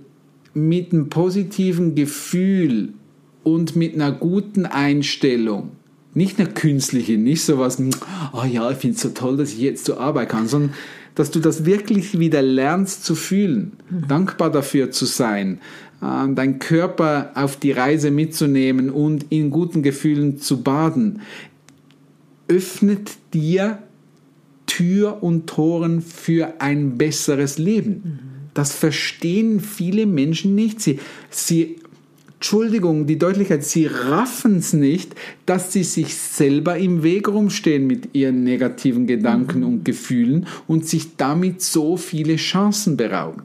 mit 0.55 0.93
einem 0.93 1.09
positiven 1.09 1.93
Gefühl 1.95 2.93
und 3.43 3.75
mit 3.75 3.93
einer 3.93 4.12
guten 4.12 4.65
Einstellung, 4.65 5.71
nicht 6.13 6.39
eine 6.39 6.50
künstliche, 6.50 7.17
nicht 7.17 7.43
sowas, 7.43 7.79
oh 8.33 8.45
ja, 8.45 8.71
ich 8.71 8.77
finde 8.77 8.95
es 8.95 9.01
so 9.01 9.09
toll, 9.09 9.38
dass 9.38 9.51
ich 9.51 9.59
jetzt 9.59 9.85
zur 9.85 10.00
Arbeit 10.00 10.29
kann, 10.29 10.47
sondern 10.47 10.74
dass 11.13 11.29
du 11.29 11.39
das 11.39 11.65
wirklich 11.65 12.19
wieder 12.19 12.41
lernst 12.41 13.03
zu 13.05 13.15
fühlen, 13.15 13.74
dankbar 14.07 14.50
dafür 14.50 14.91
zu 14.91 15.05
sein, 15.05 15.59
äh, 16.01 16.33
deinen 16.33 16.59
Körper 16.59 17.31
auf 17.35 17.57
die 17.57 17.71
Reise 17.71 18.09
mitzunehmen 18.09 18.89
und 18.89 19.25
in 19.29 19.50
guten 19.50 19.83
Gefühlen 19.83 20.39
zu 20.39 20.63
baden, 20.63 21.21
öffnet 22.47 23.12
dir 23.33 23.79
Tür 24.67 25.21
und 25.21 25.47
Toren 25.47 26.01
für 26.01 26.59
ein 26.59 26.97
besseres 26.97 27.57
Leben. 27.57 28.34
Das 28.55 28.74
verstehen 28.74 29.59
viele 29.59 30.07
Menschen 30.07 30.55
nicht. 30.55 30.81
Sie, 30.81 31.00
sie, 31.29 31.75
Entschuldigung, 32.35 33.05
die 33.05 33.19
Deutlichkeit, 33.19 33.63
sie 33.63 33.85
raffen 33.85 34.57
es 34.57 34.71
nicht, 34.74 35.13
dass 35.45 35.71
sie 35.71 35.83
sich 35.83 36.15
selber 36.15 36.77
im 36.77 37.03
Weg 37.03 37.27
rumstehen 37.27 37.87
mit 37.87 38.15
ihren 38.15 38.43
negativen 38.43 39.07
Gedanken 39.07 39.63
und 39.63 39.85
Gefühlen 39.85 40.48
und 40.67 40.87
sich 40.87 41.17
damit 41.17 41.61
so 41.61 41.98
viele 41.98 42.37
Chancen 42.37 42.98
berauben. 42.98 43.43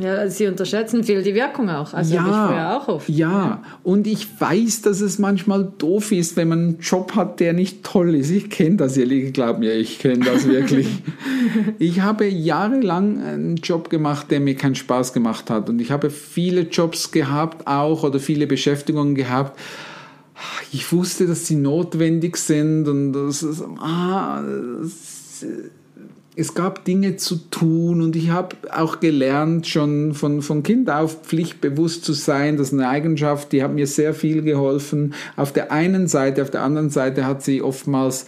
Ja, 0.00 0.26
sie 0.30 0.46
unterschätzen 0.46 1.04
viel 1.04 1.22
die 1.22 1.34
Wirkung 1.34 1.68
auch. 1.68 1.92
Also 1.92 2.18
habe 2.18 2.30
ich 2.30 2.34
früher 2.34 2.76
auch 2.76 2.88
oft. 2.88 3.08
Ja, 3.10 3.62
und 3.82 4.06
ich 4.06 4.26
weiß, 4.40 4.80
dass 4.80 5.02
es 5.02 5.18
manchmal 5.18 5.70
doof 5.76 6.10
ist, 6.10 6.36
wenn 6.36 6.48
man 6.48 6.58
einen 6.58 6.78
Job 6.80 7.14
hat, 7.14 7.38
der 7.38 7.52
nicht 7.52 7.84
toll 7.84 8.14
ist. 8.14 8.30
Ich 8.30 8.48
kenne 8.48 8.76
das, 8.76 8.96
ihr 8.96 9.30
glaubt 9.30 9.60
mir, 9.60 9.74
ich 9.74 9.98
kenne 9.98 10.24
das 10.24 10.48
wirklich. 10.48 10.88
ich 11.78 12.00
habe 12.00 12.26
jahrelang 12.26 13.22
einen 13.22 13.56
Job 13.56 13.90
gemacht, 13.90 14.30
der 14.30 14.40
mir 14.40 14.54
keinen 14.54 14.74
Spaß 14.74 15.12
gemacht 15.12 15.50
hat. 15.50 15.68
Und 15.68 15.80
ich 15.80 15.90
habe 15.90 16.08
viele 16.08 16.62
Jobs 16.62 17.10
gehabt 17.10 17.66
auch 17.66 18.04
oder 18.04 18.20
viele 18.20 18.46
Beschäftigungen 18.46 19.14
gehabt. 19.14 19.58
Ich 20.72 20.92
wusste, 20.92 21.26
dass 21.26 21.46
sie 21.46 21.56
notwendig 21.56 22.36
sind 22.36 22.86
und 22.88 23.12
das, 23.12 23.42
ist- 23.42 23.62
ah, 23.80 24.42
das, 24.80 25.44
es 26.36 26.54
gab 26.54 26.84
Dinge 26.84 27.16
zu 27.16 27.36
tun 27.50 28.00
und 28.00 28.14
ich 28.14 28.30
habe 28.30 28.54
auch 28.72 29.00
gelernt, 29.00 29.66
schon 29.66 30.14
von, 30.14 30.40
von 30.40 30.62
Kind 30.62 30.88
auf 30.88 31.22
pflichtbewusst 31.22 32.04
zu 32.04 32.12
sein. 32.12 32.56
Das 32.56 32.68
ist 32.68 32.74
eine 32.74 32.88
Eigenschaft, 32.88 33.50
die 33.50 33.62
hat 33.62 33.74
mir 33.74 33.88
sehr 33.88 34.14
viel 34.14 34.42
geholfen. 34.42 35.14
Auf 35.36 35.52
der 35.52 35.72
einen 35.72 36.06
Seite, 36.06 36.42
auf 36.42 36.50
der 36.50 36.62
anderen 36.62 36.90
Seite 36.90 37.26
hat 37.26 37.42
sie 37.42 37.60
oftmals 37.60 38.26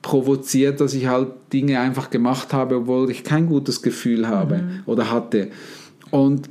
provoziert, 0.00 0.80
dass 0.80 0.94
ich 0.94 1.06
halt 1.08 1.28
Dinge 1.52 1.78
einfach 1.80 2.08
gemacht 2.08 2.54
habe, 2.54 2.76
obwohl 2.76 3.10
ich 3.10 3.24
kein 3.24 3.46
gutes 3.46 3.82
Gefühl 3.82 4.26
habe 4.28 4.62
oder 4.86 5.10
hatte. 5.10 5.48
Und 6.10 6.48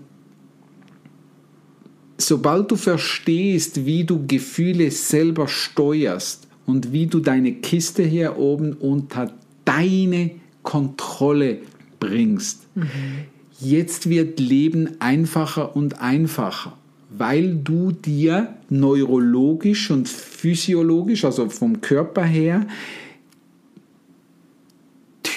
sobald 2.19 2.69
du 2.69 2.75
verstehst, 2.75 3.85
wie 3.85 4.03
du 4.03 4.25
Gefühle 4.27 4.91
selber 4.91 5.47
steuerst 5.47 6.47
und 6.65 6.91
wie 6.91 7.07
du 7.07 7.19
deine 7.19 7.53
Kiste 7.53 8.03
hier 8.03 8.37
oben 8.37 8.73
unter 8.73 9.31
deine 9.65 10.31
Kontrolle 10.61 11.59
bringst, 11.99 12.67
jetzt 13.59 14.09
wird 14.09 14.39
Leben 14.39 14.99
einfacher 14.99 15.75
und 15.75 16.01
einfacher, 16.01 16.77
weil 17.09 17.55
du 17.55 17.91
dir 17.91 18.53
neurologisch 18.69 19.89
und 19.89 20.07
physiologisch, 20.07 21.25
also 21.25 21.49
vom 21.49 21.81
Körper 21.81 22.23
her, 22.23 22.67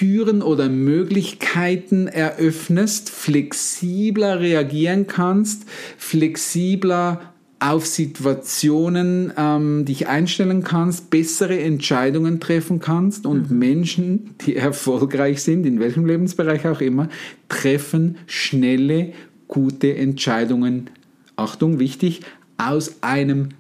Türen 0.03 0.43
oder 0.43 0.69
Möglichkeiten 0.69 2.09
eröffnest, 2.09 3.09
flexibler 3.09 4.41
reagieren 4.41 5.07
kannst, 5.07 5.63
flexibler 5.97 7.21
auf 7.61 7.87
Situationen 7.87 9.33
ähm, 9.37 9.85
dich 9.85 10.09
einstellen 10.09 10.65
kannst, 10.65 11.11
bessere 11.11 11.57
Entscheidungen 11.61 12.41
treffen 12.41 12.81
kannst 12.81 13.27
und 13.27 13.53
Menschen, 13.53 14.35
die 14.45 14.57
erfolgreich 14.57 15.41
sind, 15.41 15.67
in 15.67 15.79
welchem 15.79 16.05
Lebensbereich 16.05 16.67
auch 16.67 16.81
immer, 16.81 17.09
treffen 17.49 18.17
schnelle, 18.27 19.13
gute 19.47 19.95
Entscheidungen. 19.95 20.91
Achtung, 21.37 21.79
wichtig, 21.79 22.23
aus 22.59 22.97
einem 23.03 23.51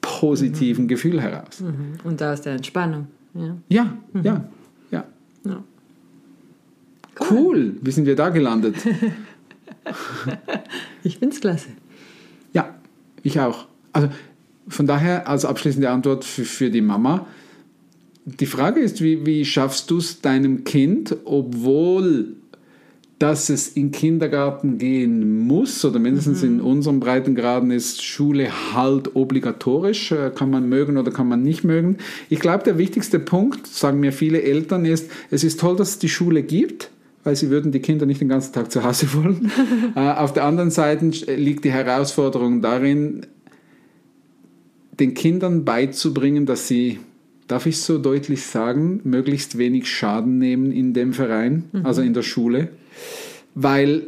positiven 0.00 0.88
Gefühl 0.88 1.20
heraus. 1.20 1.60
Mhm. 1.60 1.98
Und 2.02 2.18
ist 2.22 2.46
der 2.46 2.54
Entspannung. 2.54 3.08
Ja. 3.34 3.42
Ja, 3.42 3.56
ja, 3.68 3.92
ja. 4.14 4.22
Ja. 4.22 4.44
Cool, 7.30 7.76
wie 7.80 7.90
sind 7.90 8.06
wir 8.06 8.16
da 8.16 8.28
gelandet? 8.30 8.76
Ich 11.02 11.18
finde 11.18 11.34
es 11.34 11.40
klasse. 11.40 11.70
Ja, 12.52 12.76
ich 13.24 13.40
auch. 13.40 13.66
Also 13.92 14.08
von 14.68 14.86
daher 14.86 15.28
als 15.28 15.44
abschließende 15.44 15.90
Antwort 15.90 16.24
für, 16.24 16.44
für 16.44 16.70
die 16.70 16.80
Mama. 16.80 17.26
Die 18.24 18.46
Frage 18.46 18.78
ist, 18.78 19.00
wie, 19.02 19.26
wie 19.26 19.44
schaffst 19.44 19.90
du 19.90 19.98
es 19.98 20.20
deinem 20.20 20.62
Kind, 20.62 21.16
obwohl 21.24 22.36
dass 23.22 23.50
es 23.50 23.68
in 23.68 23.92
Kindergarten 23.92 24.78
gehen 24.78 25.46
muss, 25.46 25.84
oder 25.84 26.00
mindestens 26.00 26.42
in 26.42 26.60
unserem 26.60 26.98
Breitengraden 26.98 27.70
ist 27.70 28.02
Schule 28.02 28.50
halt 28.74 29.14
obligatorisch, 29.14 30.10
äh, 30.10 30.32
kann 30.34 30.50
man 30.50 30.68
mögen 30.68 30.96
oder 30.96 31.12
kann 31.12 31.28
man 31.28 31.40
nicht 31.40 31.62
mögen. 31.62 31.98
Ich 32.30 32.40
glaube, 32.40 32.64
der 32.64 32.78
wichtigste 32.78 33.20
Punkt, 33.20 33.68
sagen 33.68 34.00
mir 34.00 34.12
viele 34.12 34.42
Eltern, 34.42 34.84
ist, 34.84 35.08
es 35.30 35.44
ist 35.44 35.60
toll, 35.60 35.76
dass 35.76 35.90
es 35.90 35.98
die 36.00 36.08
Schule 36.08 36.42
gibt, 36.42 36.90
weil 37.24 37.36
sie 37.36 37.50
würden 37.50 37.72
die 37.72 37.80
Kinder 37.80 38.06
nicht 38.06 38.20
den 38.20 38.28
ganzen 38.28 38.52
Tag 38.52 38.70
zu 38.72 38.82
Hause 38.82 39.06
wollen. 39.14 39.50
äh, 39.94 40.00
auf 40.00 40.32
der 40.32 40.44
anderen 40.44 40.70
Seite 40.70 41.06
liegt 41.34 41.64
die 41.64 41.72
Herausforderung 41.72 42.62
darin, 42.62 43.26
den 44.98 45.14
Kindern 45.14 45.64
beizubringen, 45.64 46.46
dass 46.46 46.68
sie, 46.68 47.00
darf 47.48 47.66
ich 47.66 47.78
so 47.78 47.98
deutlich 47.98 48.44
sagen, 48.44 49.00
möglichst 49.04 49.58
wenig 49.58 49.88
Schaden 49.88 50.38
nehmen 50.38 50.70
in 50.70 50.92
dem 50.92 51.12
Verein, 51.12 51.64
also 51.82 52.02
in 52.02 52.14
der 52.14 52.22
Schule, 52.22 52.68
weil 53.54 54.02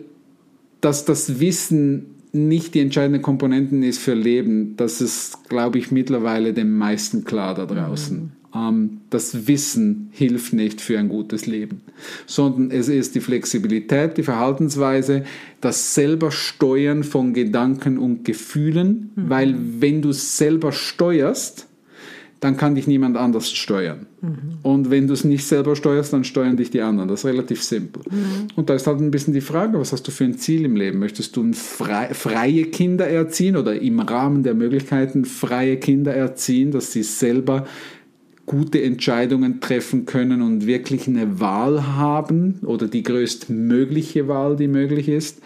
dass 0.85 1.07
das 1.07 1.41
Wissen 1.41 2.15
nicht 2.33 2.75
die 2.75 2.81
entscheidende 2.81 3.21
Komponenten 3.21 3.83
ist 3.83 3.99
für 3.99 4.13
Leben, 4.13 4.77
das 4.77 5.01
ist, 5.01 5.49
glaube 5.49 5.79
ich, 5.79 5.91
mittlerweile 5.91 6.53
den 6.53 6.77
meisten 6.77 7.25
klar 7.25 7.55
da 7.55 7.65
draußen. 7.65 8.19
Ähm, 8.19 8.33
das 9.11 9.49
Wissen 9.49 10.11
hilft 10.13 10.53
nicht 10.53 10.81
für 10.81 10.99
ein 10.99 11.09
gutes 11.09 11.47
Leben, 11.47 11.81
sondern 12.27 12.71
es 12.71 12.89
ist 12.89 13.17
die 13.17 13.21
Flexibilität, 13.21 14.17
die 14.17 14.23
Verhaltensweise, 14.23 15.25
das 15.61 15.95
selber 15.95 16.31
Steuern 16.31 17.03
von 17.03 17.35
Gedanken 17.35 17.99
und 17.99 18.25
Gefühlen, 18.25 19.11
weil 19.17 19.57
wenn 19.81 20.03
du 20.03 20.13
selber 20.13 20.71
steuerst, 20.71 21.67
dann 22.45 22.59
kann 22.59 22.75
dich 22.75 22.87
niemand 22.87 23.17
anders 23.17 23.51
steuern. 23.51 24.05
Und 24.63 24.91
wenn 24.91 25.07
du 25.07 25.15
es 25.15 25.25
nicht 25.25 25.47
selber 25.47 25.77
steuerst, 25.77 26.13
dann 26.13 26.25
steuern 26.25 26.59
dich 26.59 26.69
die 26.69 26.83
anderen. 26.83 27.09
Das 27.09 27.21
ist 27.21 27.27
relativ 27.27 27.63
simpel. 27.63 28.03
Und 28.55 28.69
da 28.69 28.75
ist 28.75 28.87
halt 28.87 29.01
ein 29.01 29.11
bisschen 29.11 29.33
die 29.33 29.41
Frage, 29.41 29.81
was 29.81 29.93
hast 29.93 30.07
du 30.07 30.11
für 30.11 30.25
ein 30.25 30.37
Ziel 30.37 30.67
im 30.67 30.77
Leben? 30.77 30.99
Möchtest 30.99 31.37
du 31.37 31.53
frei, 31.55 32.13
freie 32.13 32.67
Kinder 32.67 33.07
erziehen 33.07 33.57
oder 33.57 33.81
im 33.81 33.99
Rahmen 33.99 34.43
der 34.43 34.53
Möglichkeiten 34.53 35.25
freie 35.25 35.79
Kinder 35.79 36.13
erziehen, 36.13 36.71
dass 36.71 36.93
sie 36.93 37.03
selber 37.03 37.67
gute 38.47 38.83
Entscheidungen 38.83 39.61
treffen 39.61 40.07
können 40.07 40.43
und 40.43 40.67
wirklich 40.67 41.07
eine 41.09 41.41
Wahl 41.41 41.97
haben 41.97 42.61
oder 42.63 42.89
die 42.89 43.03
größtmögliche 43.03 44.29
Wahl, 44.29 44.57
die 44.57 44.69
möglich 44.69 45.09
ist? 45.09 45.41